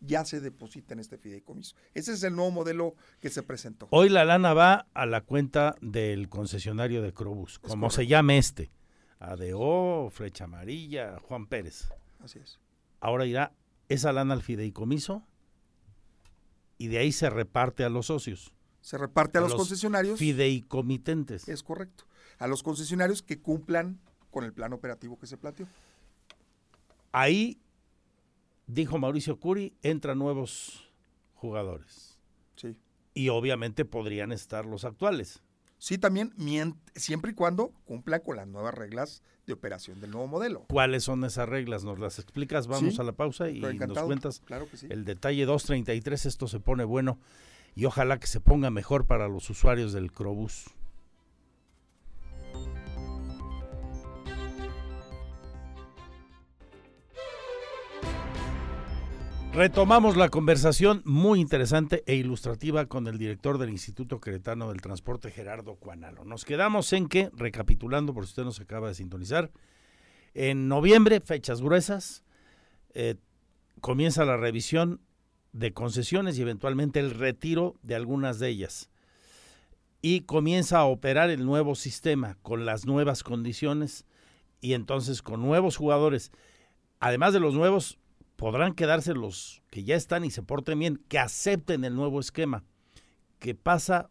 [0.00, 1.76] ya se deposita en este fideicomiso.
[1.94, 3.88] Ese es el nuevo modelo que se presentó.
[3.90, 8.72] Hoy la lana va a la cuenta del concesionario de Crobus, como se llame este.
[9.20, 11.88] ADO, Flecha Amarilla, Juan Pérez.
[12.20, 12.58] Así es.
[13.00, 13.52] Ahora irá
[13.88, 15.24] esa lana al fideicomiso
[16.78, 18.54] y de ahí se reparte a los socios.
[18.80, 20.18] Se reparte a, los, concesionarios.
[20.18, 21.48] Fideicomitentes.
[21.48, 22.04] Es correcto.
[22.38, 24.00] A los concesionarios que cumplan
[24.30, 25.66] con el plan operativo que se planteó.
[27.12, 27.60] Ahí,
[28.66, 30.88] dijo Mauricio Curi, entran nuevos
[31.34, 32.18] jugadores.
[32.56, 32.76] Sí.
[33.12, 35.42] Y obviamente podrían estar los actuales.
[35.78, 36.32] Sí, también
[36.94, 40.66] siempre y cuando cumplan con las nuevas reglas de operación del nuevo modelo.
[40.68, 41.84] ¿Cuáles son esas reglas?
[41.84, 42.66] ¿Nos las explicas?
[42.66, 44.86] Vamos a la pausa y nos cuentas claro que sí.
[44.90, 46.26] el detalle 233.
[46.26, 47.18] Esto se pone bueno
[47.74, 50.66] y ojalá que se ponga mejor para los usuarios del Crobús.
[59.58, 65.32] Retomamos la conversación muy interesante e ilustrativa con el director del Instituto Queretano del Transporte,
[65.32, 66.24] Gerardo Cuanalo.
[66.24, 69.50] Nos quedamos en que, recapitulando por si usted nos acaba de sintonizar,
[70.32, 72.22] en noviembre, fechas gruesas,
[72.94, 73.16] eh,
[73.80, 75.00] comienza la revisión
[75.52, 78.90] de concesiones y eventualmente el retiro de algunas de ellas.
[80.00, 84.06] Y comienza a operar el nuevo sistema con las nuevas condiciones
[84.60, 86.30] y entonces con nuevos jugadores.
[87.00, 87.98] Además de los nuevos,
[88.38, 92.62] podrán quedarse los que ya están y se porten bien, que acepten el nuevo esquema,
[93.40, 94.10] que pasa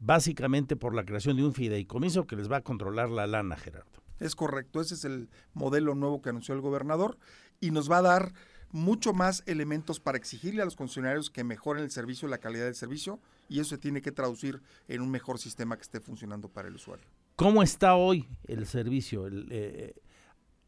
[0.00, 4.02] básicamente por la creación de un fideicomiso que les va a controlar la lana, Gerardo.
[4.18, 7.18] Es correcto, ese es el modelo nuevo que anunció el gobernador
[7.60, 8.32] y nos va a dar
[8.72, 12.74] mucho más elementos para exigirle a los funcionarios que mejoren el servicio, la calidad del
[12.74, 16.66] servicio, y eso se tiene que traducir en un mejor sistema que esté funcionando para
[16.66, 17.06] el usuario.
[17.36, 19.28] ¿Cómo está hoy el servicio?
[19.28, 19.94] El, eh,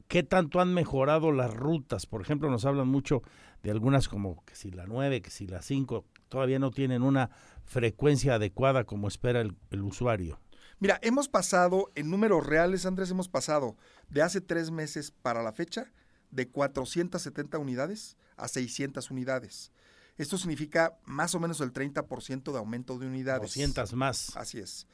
[0.08, 2.06] ¿Qué tanto han mejorado las rutas?
[2.06, 3.22] Por ejemplo, nos hablan mucho
[3.62, 7.30] de algunas como que si la 9, que si la 5, todavía no tienen una
[7.64, 10.40] frecuencia adecuada como espera el, el usuario.
[10.78, 13.76] Mira, hemos pasado, en números reales, Andrés, hemos pasado
[14.10, 15.92] de hace tres meses para la fecha
[16.30, 19.72] de 470 unidades a 600 unidades.
[20.16, 23.42] Esto significa más o menos el 30% de aumento de unidades.
[23.42, 24.36] 200 más.
[24.36, 24.86] Así es.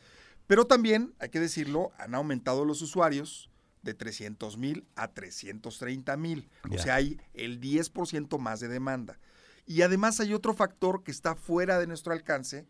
[0.47, 3.50] Pero también, hay que decirlo, han aumentado los usuarios
[3.83, 6.49] de 300 mil a 330 mil.
[6.71, 9.19] O sea, hay el 10% más de demanda.
[9.67, 12.67] Y además hay otro factor que está fuera de nuestro alcance,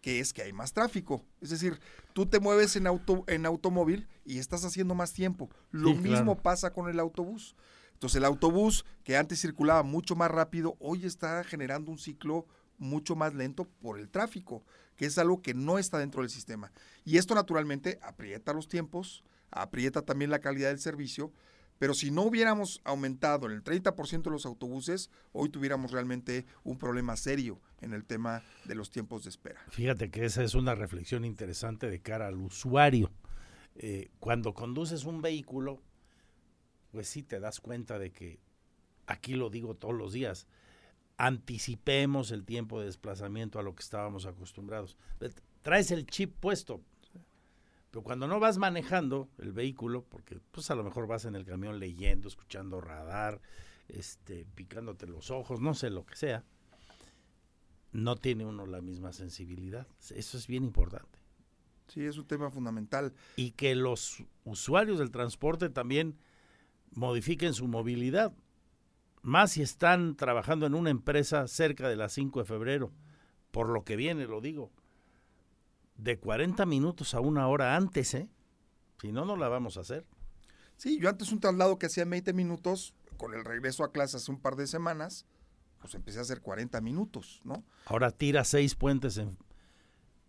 [0.00, 1.24] que es que hay más tráfico.
[1.40, 1.80] Es decir,
[2.12, 5.50] tú te mueves en, auto, en automóvil y estás haciendo más tiempo.
[5.70, 6.42] Lo Sí, mismo claro.
[6.42, 7.56] pasa con el autobús.
[7.94, 12.46] Entonces el autobús, que antes circulaba mucho más rápido, hoy está generando un ciclo
[12.78, 14.62] mucho más lento por el tráfico,
[14.94, 16.70] que es algo que no está dentro del sistema.
[17.04, 21.32] Y esto naturalmente aprieta los tiempos, aprieta también la calidad del servicio,
[21.78, 26.76] pero si no hubiéramos aumentado en el 30% de los autobuses, hoy tuviéramos realmente un
[26.76, 29.60] problema serio en el tema de los tiempos de espera.
[29.68, 33.12] Fíjate que esa es una reflexión interesante de cara al usuario.
[33.76, 35.80] Eh, cuando conduces un vehículo,
[36.90, 38.40] pues sí te das cuenta de que,
[39.06, 40.48] aquí lo digo todos los días,
[41.16, 44.96] anticipemos el tiempo de desplazamiento a lo que estábamos acostumbrados.
[45.62, 46.80] Traes el chip puesto,
[47.90, 51.44] pero cuando no vas manejando el vehículo, porque pues a lo mejor vas en el
[51.44, 53.40] camión leyendo, escuchando radar,
[53.88, 56.44] este, picándote los ojos, no sé lo que sea,
[57.92, 59.86] no tiene uno la misma sensibilidad.
[60.14, 61.18] Eso es bien importante.
[61.88, 63.14] Sí, es un tema fundamental.
[63.36, 66.18] Y que los usuarios del transporte también
[66.92, 68.34] modifiquen su movilidad.
[69.22, 72.92] Más si están trabajando en una empresa cerca de las 5 de febrero.
[73.50, 74.70] Por lo que viene, lo digo.
[75.98, 78.28] De 40 minutos a una hora antes, ¿eh?
[79.02, 80.06] Si no, no la vamos a hacer.
[80.76, 84.16] Sí, yo antes un traslado que hacía en 20 minutos, con el regreso a clase
[84.16, 85.26] hace un par de semanas,
[85.80, 87.64] pues empecé a hacer 40 minutos, ¿no?
[87.84, 89.36] Ahora tira seis puentes en,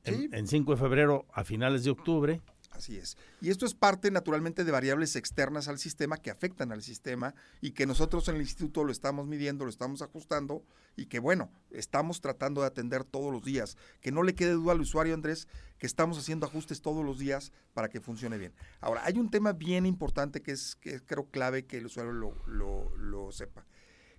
[0.03, 0.29] en, Sí.
[0.31, 2.41] en 5 de febrero a finales de octubre.
[2.71, 3.17] Así es.
[3.41, 7.71] Y esto es parte naturalmente de variables externas al sistema que afectan al sistema y
[7.71, 10.63] que nosotros en el instituto lo estamos midiendo, lo estamos ajustando
[10.95, 13.77] y que bueno, estamos tratando de atender todos los días.
[14.01, 15.47] Que no le quede duda al usuario, Andrés,
[15.77, 18.53] que estamos haciendo ajustes todos los días para que funcione bien.
[18.81, 23.31] Ahora, hay un tema bien importante que es, que creo clave que el usuario lo,
[23.31, 23.65] sepa.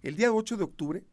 [0.03, 1.05] El día 8 de octubre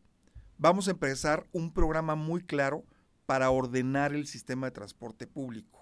[0.58, 2.86] vamos a empezar un programa muy claro
[3.26, 5.77] para ordenar el sistema de transporte público.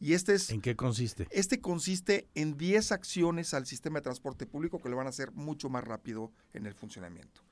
[0.00, 0.50] Y este es...
[0.50, 1.26] ¿En qué consiste?
[1.30, 5.32] Este consiste en 10 acciones al sistema de transporte público que lo van a hacer
[5.32, 7.42] mucho más rápido en el funcionamiento.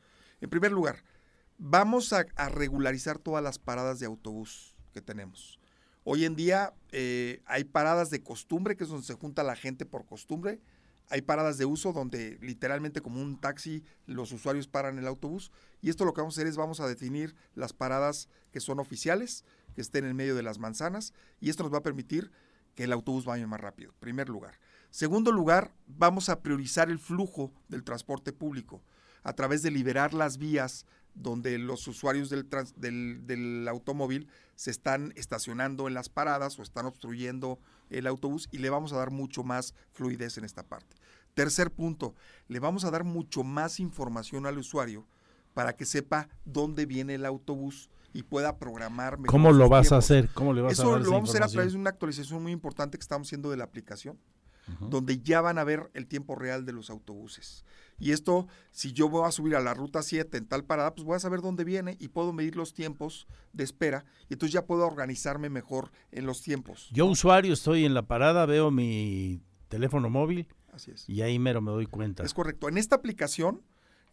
[0.41, 1.05] En primer lugar,
[1.59, 5.61] vamos a, a regularizar todas las paradas de autobús que tenemos.
[6.05, 9.87] Hoy en día eh, hay paradas de costumbre, que es donde se junta la gente
[9.87, 10.61] por costumbre.
[11.09, 15.53] Hay paradas de uso donde literalmente como un taxi los usuarios paran el autobús.
[15.81, 18.81] Y esto lo que vamos a hacer es vamos a definir las paradas que son
[18.81, 21.13] oficiales, que estén en medio de las manzanas.
[21.41, 22.31] Y esto nos va a permitir
[22.75, 24.59] que el autobús vaya más rápido, primer lugar.
[24.91, 28.83] Segundo lugar, vamos a priorizar el flujo del transporte público
[29.23, 32.49] a través de liberar las vías donde los usuarios del,
[33.27, 37.59] del automóvil se están estacionando en las paradas o están obstruyendo
[37.91, 40.97] el autobús y le vamos a dar mucho más fluidez en esta parte.
[41.35, 42.15] Tercer punto,
[42.49, 45.07] le vamos a dar mucho más información al usuario
[45.55, 49.91] para que sepa dónde viene el autobús y pueda programar mejor ¿Cómo lo vas a
[49.91, 50.05] tiempos.
[50.05, 50.29] hacer?
[50.35, 51.91] ¿Cómo le vas a Eso dar lo esa vamos a hacer a través de una
[51.91, 54.19] actualización muy importante que estamos haciendo de la aplicación,
[54.81, 57.65] donde ya van a ver el tiempo real de los autobuses.
[57.99, 61.05] Y esto, si yo voy a subir a la ruta 7 en tal parada, pues
[61.05, 64.65] voy a saber dónde viene y puedo medir los tiempos de espera y entonces ya
[64.67, 66.89] puedo organizarme mejor en los tiempos.
[66.93, 71.09] Yo usuario estoy en la parada, veo mi teléfono móvil Así es.
[71.09, 72.23] y ahí mero me doy cuenta.
[72.25, 72.69] Es correcto.
[72.69, 73.63] En esta aplicación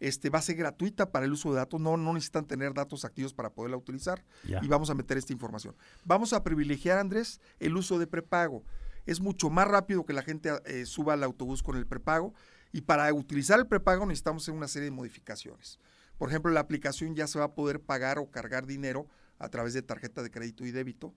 [0.00, 1.80] este, va a ser gratuita para el uso de datos.
[1.80, 4.24] No, no necesitan tener datos activos para poderla utilizar.
[4.44, 5.76] Y vamos a meter esta información.
[6.04, 8.64] Vamos a privilegiar, Andrés, el uso de prepago.
[9.06, 12.34] Es mucho más rápido que la gente eh, suba al autobús con el prepago.
[12.72, 15.78] Y para utilizar el prepago necesitamos hacer una serie de modificaciones.
[16.18, 19.06] Por ejemplo, la aplicación ya se va a poder pagar o cargar dinero
[19.38, 21.14] a través de tarjeta de crédito y débito.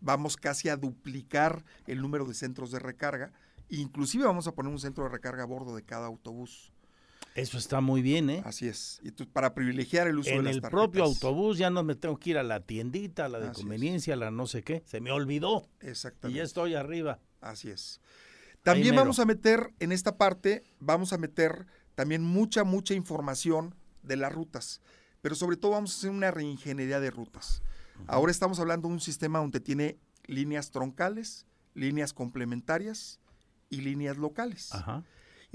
[0.00, 3.32] Vamos casi a duplicar el número de centros de recarga.
[3.68, 6.72] Inclusive vamos a poner un centro de recarga a bordo de cada autobús.
[7.36, 8.42] Eso está muy bien, ¿eh?
[8.44, 8.98] Así es.
[9.02, 10.82] Y entonces, para privilegiar el uso de En las el tarjetas.
[10.82, 13.60] propio autobús ya no me tengo que ir a la tiendita, a la de Así
[13.60, 14.82] conveniencia, a la no sé qué.
[14.86, 15.68] Se me olvidó.
[15.82, 16.38] Y Exactamente.
[16.38, 17.20] ya estoy arriba.
[17.40, 18.00] Así es.
[18.62, 24.16] También vamos a meter en esta parte, vamos a meter también mucha, mucha información de
[24.16, 24.80] las rutas.
[25.20, 27.62] Pero sobre todo vamos a hacer una reingeniería de rutas.
[28.06, 33.20] Ahora estamos hablando de un sistema donde tiene líneas troncales, líneas complementarias
[33.70, 34.74] y líneas locales.
[34.74, 35.04] Ajá.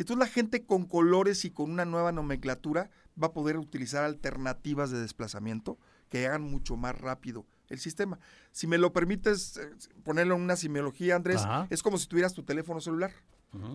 [0.02, 2.90] Y entonces la gente con colores y con una nueva nomenclatura
[3.22, 5.78] va a poder utilizar alternativas de desplazamiento
[6.10, 8.18] que hagan mucho más rápido el sistema.
[8.52, 9.70] Si me lo permites eh,
[10.04, 11.68] ponerlo en una simiología, Andrés, Ajá.
[11.70, 13.12] es como si tuvieras tu teléfono celular.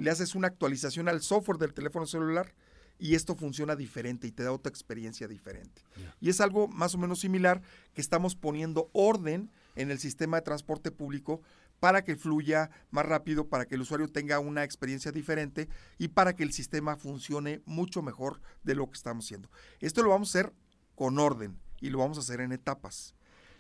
[0.01, 2.53] Le haces una actualización al software del teléfono celular
[2.99, 5.83] y esto funciona diferente y te da otra experiencia diferente.
[6.21, 7.63] Y es algo más o menos similar
[7.95, 11.41] que estamos poniendo orden en el sistema de transporte público
[11.81, 15.69] para que fluya más rápido, para que el usuario tenga una experiencia diferente
[15.99, 19.51] y para que el sistema funcione mucho mejor de lo que estamos haciendo.
[19.81, 20.53] Esto lo vamos a hacer
[20.95, 23.15] con orden y lo vamos a hacer en etapas.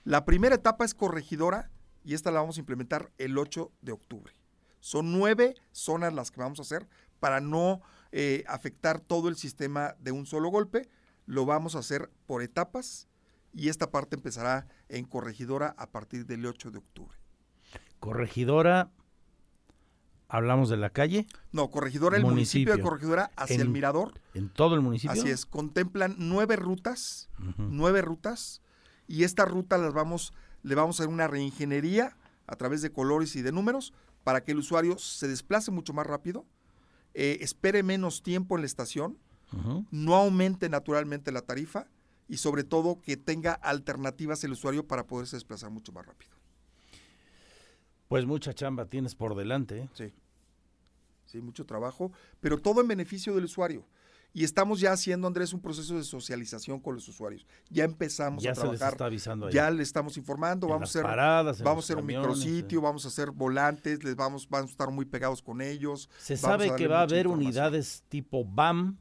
[0.04, 1.70] La primera etapa es corregidora
[2.04, 4.32] y esta la vamos a implementar el 8 de octubre.
[4.80, 6.88] Son nueve zonas las que vamos a hacer
[7.18, 7.80] para no
[8.12, 10.88] eh, afectar todo el sistema de un solo golpe.
[11.24, 13.08] Lo vamos a hacer por etapas
[13.52, 17.18] y esta parte empezará en corregidora a partir del 8 de octubre.
[18.06, 18.92] Corregidora,
[20.28, 21.26] hablamos de la calle.
[21.50, 24.12] No, corregidora, el municipio, de corregidora hacia el mirador.
[24.32, 25.10] En todo el municipio.
[25.10, 28.62] Así es, contemplan nueve rutas, nueve rutas,
[29.08, 30.32] y estas rutas las vamos,
[30.62, 33.92] le vamos a hacer una reingeniería a través de colores y de números
[34.22, 36.46] para que el usuario se desplace mucho más rápido,
[37.12, 39.18] eh, espere menos tiempo en la estación,
[39.90, 41.88] no aumente naturalmente la tarifa
[42.28, 46.35] y sobre todo que tenga alternativas el usuario para poderse desplazar mucho más rápido.
[48.08, 49.78] Pues mucha chamba tienes por delante.
[49.78, 49.88] ¿eh?
[49.92, 50.12] Sí,
[51.24, 53.84] sí, mucho trabajo, pero todo en beneficio del usuario.
[54.32, 57.46] Y estamos ya haciendo, Andrés, un proceso de socialización con los usuarios.
[57.70, 58.78] Ya empezamos a trabajar.
[58.78, 60.68] Ya está avisando Ya le estamos informando.
[60.68, 64.70] vamos a hacer, vamos a hacer un micrositio, vamos a hacer volantes, les vamos, vamos
[64.70, 66.10] a estar muy pegados con ellos.
[66.18, 68.98] Se sabe que va a haber unidades tipo BAM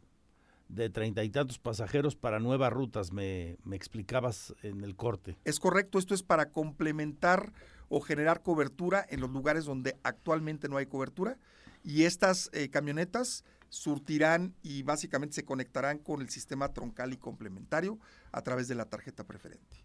[0.70, 5.38] de treinta y tantos pasajeros para nuevas rutas, me, me explicabas en el corte.
[5.44, 7.52] Es correcto, esto es para complementar
[7.90, 11.38] o generar cobertura en los lugares donde actualmente no hay cobertura.
[11.84, 18.00] Y estas eh, camionetas surtirán y básicamente se conectarán con el sistema troncal y complementario
[18.32, 19.84] a través de la tarjeta preferente.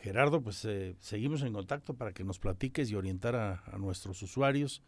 [0.00, 4.20] Gerardo, pues eh, seguimos en contacto para que nos platiques y orientar a, a, nuestros
[4.22, 4.82] usuarios,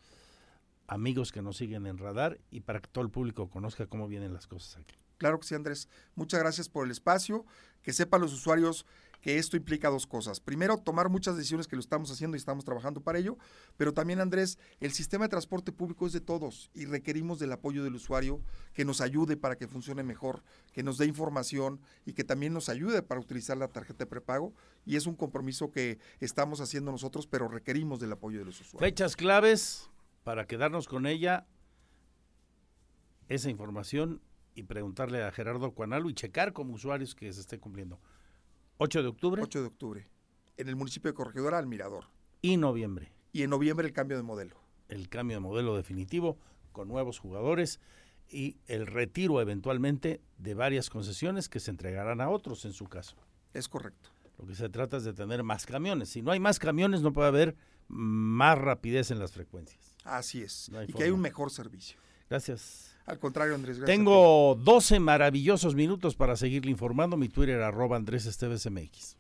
[0.88, 4.34] amigos que nos siguen en radar y para que todo el público conozca cómo vienen
[4.34, 4.94] las cosas aquí.
[5.18, 5.88] Claro que sí, Andrés.
[6.14, 7.46] Muchas gracias por el espacio.
[7.82, 8.84] Que sepan los usuarios
[9.20, 10.40] que esto implica dos cosas.
[10.40, 13.36] Primero, tomar muchas decisiones que lo estamos haciendo y estamos trabajando para ello,
[13.76, 17.84] pero también, Andrés, el sistema de transporte público es de todos y requerimos del apoyo
[17.84, 18.40] del usuario
[18.72, 20.42] que nos ayude para que funcione mejor,
[20.72, 24.54] que nos dé información y que también nos ayude para utilizar la tarjeta de prepago.
[24.84, 28.88] Y es un compromiso que estamos haciendo nosotros, pero requerimos del apoyo de los usuarios.
[28.88, 29.90] Fechas claves
[30.22, 31.46] para quedarnos con ella,
[33.28, 34.20] esa información
[34.54, 38.00] y preguntarle a Gerardo Cuanalo y checar como usuarios que se esté cumpliendo.
[38.78, 39.42] 8 de octubre.
[39.42, 40.08] 8 de octubre.
[40.56, 42.04] En el municipio de Corregidora, al Mirador.
[42.42, 43.12] Y noviembre.
[43.32, 44.56] Y en noviembre el cambio de modelo.
[44.88, 46.38] El cambio de modelo definitivo
[46.72, 47.80] con nuevos jugadores
[48.28, 53.16] y el retiro eventualmente de varias concesiones que se entregarán a otros en su caso.
[53.52, 54.10] Es correcto.
[54.38, 56.10] Lo que se trata es de tener más camiones.
[56.10, 57.56] Si no hay más camiones, no puede haber
[57.88, 59.96] más rapidez en las frecuencias.
[60.04, 60.70] Así es.
[60.86, 61.98] y que hay un mejor servicio.
[62.28, 62.95] Gracias.
[63.06, 63.78] Al contrario, Andrés.
[63.78, 67.16] Gracias Tengo 12 maravillosos minutos para seguirle informando.
[67.16, 69.16] Mi Twitter, arroba Andrés Esteves MX.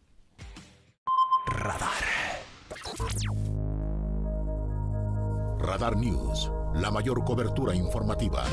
[1.46, 2.16] Radar.
[5.58, 8.44] Radar News, la mayor cobertura informativa.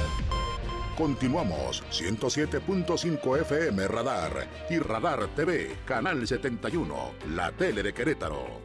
[0.97, 6.95] Continuamos 107.5 FM Radar y Radar TV, Canal 71,
[7.35, 8.61] la tele de Querétaro.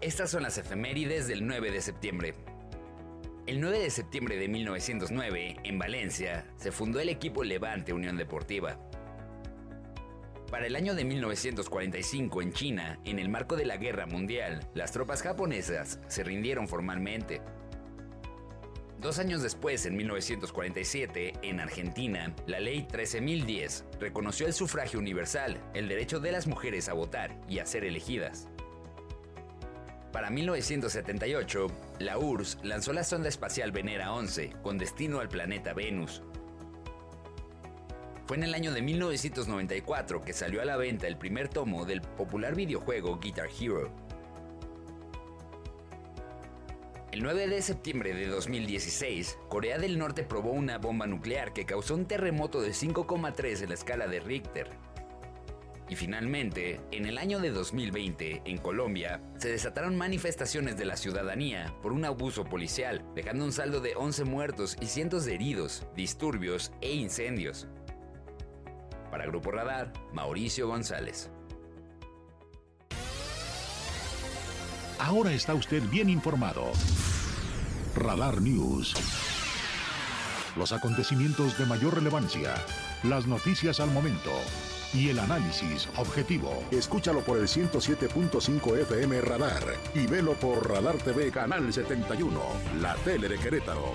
[0.00, 2.34] Estas son las efemérides del 9 de septiembre.
[3.46, 8.78] El 9 de septiembre de 1909, en Valencia, se fundó el equipo Levante Unión Deportiva.
[10.50, 14.92] Para el año de 1945 en China, en el marco de la Guerra Mundial, las
[14.92, 17.42] tropas japonesas se rindieron formalmente.
[18.98, 25.86] Dos años después, en 1947, en Argentina, la Ley 13.010 reconoció el sufragio universal, el
[25.86, 28.48] derecho de las mujeres a votar y a ser elegidas.
[30.14, 31.66] Para 1978,
[31.98, 36.22] la URSS lanzó la sonda espacial Venera 11 con destino al planeta Venus.
[38.24, 42.00] Fue en el año de 1994 que salió a la venta el primer tomo del
[42.00, 43.90] popular videojuego Guitar Hero.
[47.10, 51.96] El 9 de septiembre de 2016, Corea del Norte probó una bomba nuclear que causó
[51.96, 54.70] un terremoto de 5,3 en la escala de Richter,
[55.88, 61.74] y finalmente, en el año de 2020, en Colombia, se desataron manifestaciones de la ciudadanía
[61.82, 66.72] por un abuso policial, dejando un saldo de 11 muertos y cientos de heridos, disturbios
[66.80, 67.68] e incendios.
[69.10, 71.30] Para Grupo Radar, Mauricio González.
[74.98, 76.72] Ahora está usted bien informado.
[77.94, 78.94] Radar News.
[80.56, 82.54] Los acontecimientos de mayor relevancia.
[83.02, 84.30] Las noticias al momento
[84.94, 86.62] y el análisis objetivo.
[86.70, 89.64] Escúchalo por el 107.5 FM Radar
[89.94, 92.40] y velo por Radar TV Canal 71,
[92.80, 93.92] la tele de Querétaro.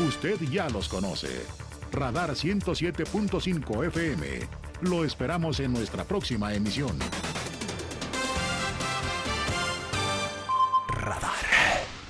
[0.00, 1.46] Usted ya los conoce.
[1.92, 4.26] Radar 107.5 FM.
[4.82, 6.98] Lo esperamos en nuestra próxima emisión.
[10.88, 11.61] Radar.